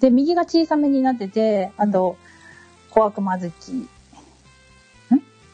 [0.00, 2.16] で右が小さめになってて、あと、
[2.90, 3.72] 小悪魔好き。
[3.72, 3.88] ん？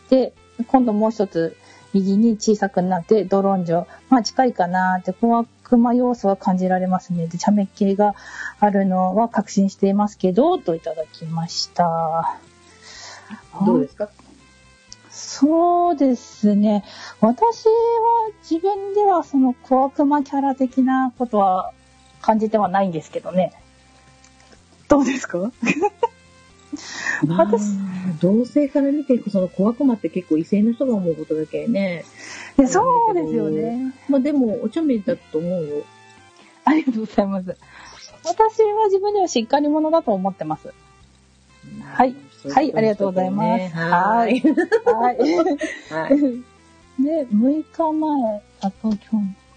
[0.08, 0.32] で、
[0.68, 1.56] 今度もう一つ
[1.92, 3.86] 右に小さくなって、ドロンジョ。
[4.08, 7.26] まあ近いかなって、小悪魔要素は感じられますね。
[7.26, 8.14] で、茶目系が
[8.60, 12.38] あるのは確信していますけど、といただきました。
[13.64, 14.08] どうですか？
[15.10, 16.84] そうですね。
[17.20, 17.72] 私は
[18.48, 21.72] 自分ではその小悪魔キャラ的なことは
[22.20, 23.52] 感じてはないんですけどね。
[24.88, 25.38] どうですか？
[27.26, 27.46] まあ、
[28.20, 32.04] 同性から見て、その小悪魔って結構異性の人が思うことだけね。
[32.58, 33.94] いやそうですよね。
[34.08, 35.84] まあでも、お茶目だと思うよ。
[36.64, 37.56] ありがとうございます。
[38.24, 40.74] 私は自分ではしっかり者だと思ってます。
[41.82, 42.14] はい
[42.52, 44.40] はいありがとうございますねはい。
[44.40, 45.16] はい。
[45.90, 46.18] はい。
[47.02, 49.06] で、6日前、あと今日、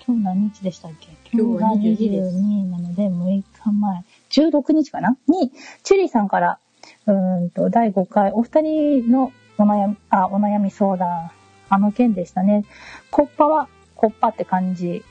[0.05, 1.07] 今日何日でしたっけ？
[1.31, 5.15] 今日は今日22です22なので、6日前、16日かな？
[5.27, 5.51] に、
[5.83, 6.59] チュリーさんから、
[7.05, 11.31] うーんと、第5回、お二人のお悩み、あ、お悩み相談、
[11.69, 12.65] あの件でしたね。
[13.11, 15.03] コッパは、コッパって感じ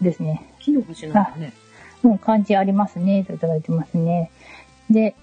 [0.00, 0.42] ですね。
[0.60, 1.52] 木の橋なんだね。
[2.02, 4.30] もう漢字ありますね、といただいてますね。
[4.88, 5.14] で、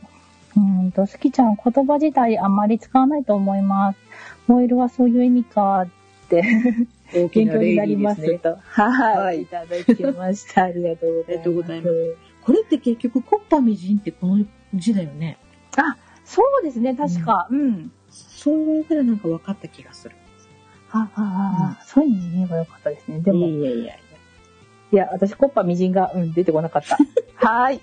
[0.58, 4.00] うーんと、好きちゃん、言葉自体あんまり使わないと思います。
[4.48, 5.88] 燃えるはそういう意味かっ
[6.30, 6.42] て、
[7.14, 7.96] 勉強になり。
[7.96, 8.58] ますと。
[8.62, 9.46] はい、はいい。
[9.46, 10.64] ただきました。
[10.64, 12.18] ありがとうございます。
[12.42, 15.38] これって結局、コッパみじんってこの字だよね。
[15.78, 15.96] あ、
[16.26, 17.48] そうですね、確か。
[17.50, 17.92] うん。
[18.10, 20.16] そう言われたらなんか分かった気がする。
[20.90, 23.20] ははは、そういうに言えばよかったですね。
[23.20, 23.94] でも、いいやいや。
[24.96, 26.98] や、私、コッパみじんが、うん、出てこなかった。
[27.36, 27.82] はい。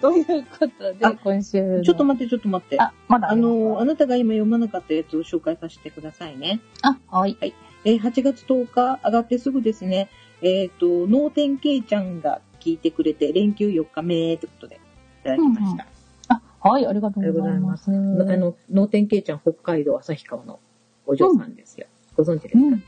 [0.00, 1.82] ということであ、今週の？
[1.82, 2.80] ちょっと待って、ちょっと待って。
[2.80, 6.60] あ、まだあの、ああなたが今読まなかったやつを紹介させてくださいね。
[6.82, 7.36] あ、はい。
[7.40, 10.08] えー8月10日上がってすぐですね、
[10.42, 14.78] えっ、と、脳天けいちゃんが聞いてくれて、連休4日目ってことでい
[15.24, 15.86] ただきました。
[16.28, 17.76] あ、はい、ありがとありがとうございま。
[17.76, 17.90] すす。
[17.90, 20.60] あの、脳天けいちゃん、北海道旭川の
[21.06, 21.86] お嬢さんですよ。
[22.16, 22.82] ご存知ですか、うん。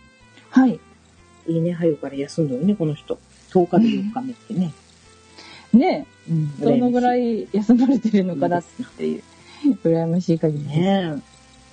[0.51, 0.81] はい。
[1.49, 3.19] いいね、早くから休んどるね、この人。
[3.57, 4.73] 10日で4日目ってね。
[5.73, 8.65] ねうんえ、どのぐらいい休まれてるのかなっ
[8.97, 9.23] ていう、
[9.83, 10.81] 羨ましい限りです。
[10.81, 11.23] ね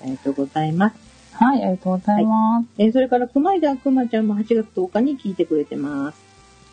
[0.01, 0.95] ありがとうございます。
[1.34, 2.67] はい、ありがとうございます。
[2.77, 6.17] えーそれから、この間、くまちゃんも8月10日に聞いてくれてます。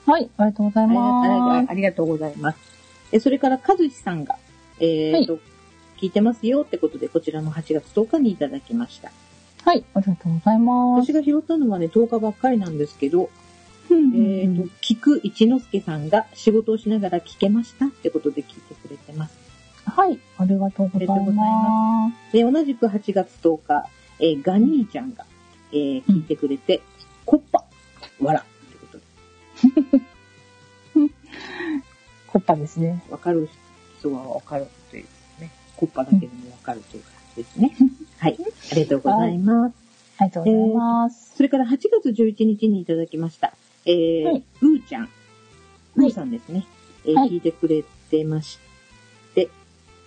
[0.07, 1.29] はい、ありがとうございます。
[1.29, 2.59] がありがとうございます。
[3.13, 4.37] えーそれから、かずしさんが、
[4.79, 5.39] えーと、
[5.99, 9.11] 聞いてますよってことで、こちらも8月10日にいただきました。
[9.65, 11.11] はい、ありがとうございます。
[11.11, 13.29] 私が拾ったのはね、10日ばっかりなんですけど、うん
[13.95, 19.37] えっ、と、聞く一之輔さんが仕事をしながら聞けましたってことで聞いてくれてます。
[19.85, 23.89] はい、ありがとうございまで、同じく8月10日、
[24.21, 25.25] えーガニーちゃんが、
[25.73, 26.81] えー聞いてくれて、
[27.25, 27.65] コッパ、
[28.21, 29.05] わらってことで、
[29.57, 29.67] す。
[32.29, 33.03] コッパですね。
[33.11, 33.49] わかる
[33.99, 35.05] 人はわかるという
[35.41, 37.73] ね、コッパだけでもわかるという感じですね。
[38.19, 38.37] はい、
[38.73, 39.75] ありがとうございます。
[40.19, 41.37] ありがとうございます。
[41.37, 43.53] それから8月11日にいただきました。
[43.87, 45.09] えーはいうーちゃん。
[45.97, 46.67] うーさんですね。
[47.05, 48.59] えーはい聞いてくれてまし
[49.35, 49.49] て、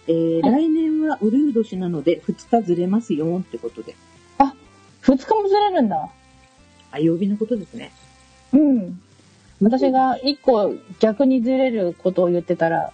[0.08, 3.96] えーは来年はうるう年なので2日ずれますよってことで。
[5.04, 6.10] 二日もずれるんだ。
[6.92, 7.92] あ、曜日のことですね。
[8.54, 9.02] うん。
[9.62, 12.94] 私が一個逆にずれることを言ってたら、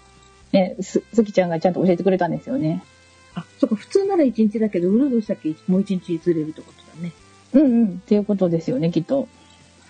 [0.52, 2.84] ね、す、すきちゃんがちゃんと教えてくれたんですよね。
[3.36, 7.12] あ、そっか、普通なら1日だけど、うるう年だけもう1日ずれるってことだね。
[7.54, 7.88] うんうん。
[7.90, 9.28] っていうことですよね、きっと。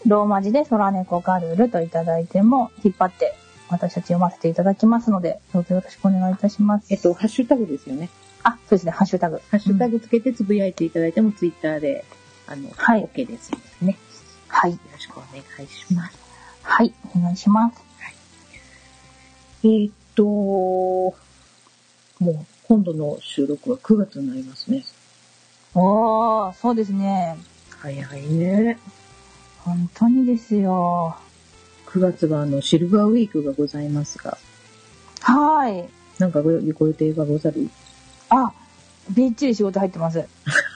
[0.06, 3.36] ローマ字でソラネコガルルといただいても、引っ張って
[3.70, 6.88] 私たち読ませていただきますので、どうぞよろしくお願いいたします。
[6.90, 8.10] えっと、ハッシュタグですよね。
[8.44, 9.42] あ、そうですね、ハッシュタグ。
[9.50, 12.06] ハッシュタうんグつけてつぶやいていただいても、ツイッターで、
[12.48, 13.98] あの、はい OK ですのでね。
[14.48, 14.72] はい。
[14.72, 16.18] よろしくお願いします。
[16.64, 17.82] はい、お願いします。
[19.64, 21.16] えーっと、も
[22.22, 24.86] う、今度の収録は9月になりますね。
[25.74, 27.38] おー、そうですね。
[27.80, 28.78] 早いね。
[29.64, 31.18] 本当にですよ。
[31.88, 34.38] 9月はあの、シルバーウィークがございますが、
[35.22, 35.88] はい。
[36.20, 37.70] なんかごご予定がござる？
[38.30, 38.52] あ、
[39.10, 40.26] びっちり仕事入ってます。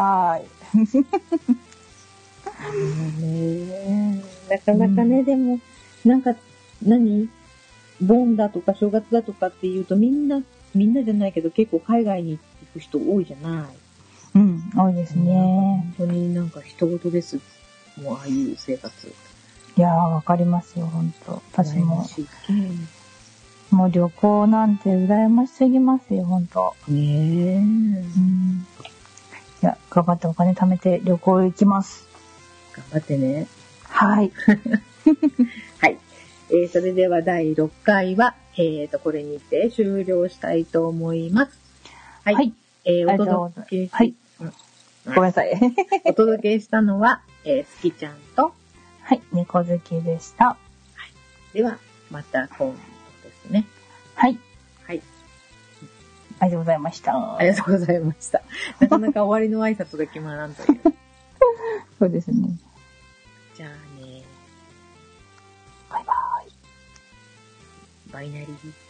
[0.00, 1.06] はーい。
[3.22, 5.60] ね なかなかね、でも、
[6.04, 6.34] なんか、
[6.82, 7.28] 何？
[8.00, 10.42] ボンだとか正月だとかって言うとみんな
[10.74, 12.38] みんなじゃないけど結構海外に行
[12.74, 13.76] く人多いじゃない。
[14.34, 15.32] うん、多いですね。
[15.32, 17.40] 本当になんか人事です。
[18.02, 19.08] もうああいう生活。
[19.78, 22.06] いやー、わかりますよ、本当私も。
[23.70, 27.56] もう旅行なんて羨ましすぎますよ、本当ねえ。
[27.56, 28.66] うん。
[29.66, 32.06] いや、頑張ってお金貯めて旅行行きます。
[32.72, 33.48] 頑張ってね。
[33.82, 34.30] はい。
[35.82, 35.98] はい。
[36.50, 41.58] えー、それでは第6回は、えーと、これにて終了したいと思います。
[42.22, 42.34] はい。
[42.36, 42.52] はい
[42.84, 44.52] えー、お届けし、はいうん
[45.06, 45.52] ごめんなさい。
[46.06, 48.52] お届けしたのは、えー、すきちゃんと、
[49.02, 50.56] はい、猫好きでした。
[51.52, 51.78] では、
[52.12, 52.72] また今度
[53.28, 53.66] ですね。
[54.14, 54.32] はい。
[54.32, 54.38] はい。
[56.38, 57.36] ありがとうございました。
[57.36, 58.42] ありがとうございました。
[58.80, 60.80] なかなか終わりの挨拶が決まらんという。
[61.98, 62.48] そうですね。
[63.54, 63.70] じゃあ
[64.00, 64.22] ね、
[65.90, 66.12] バイバ
[66.46, 68.12] イ。
[68.12, 68.85] バイナリー。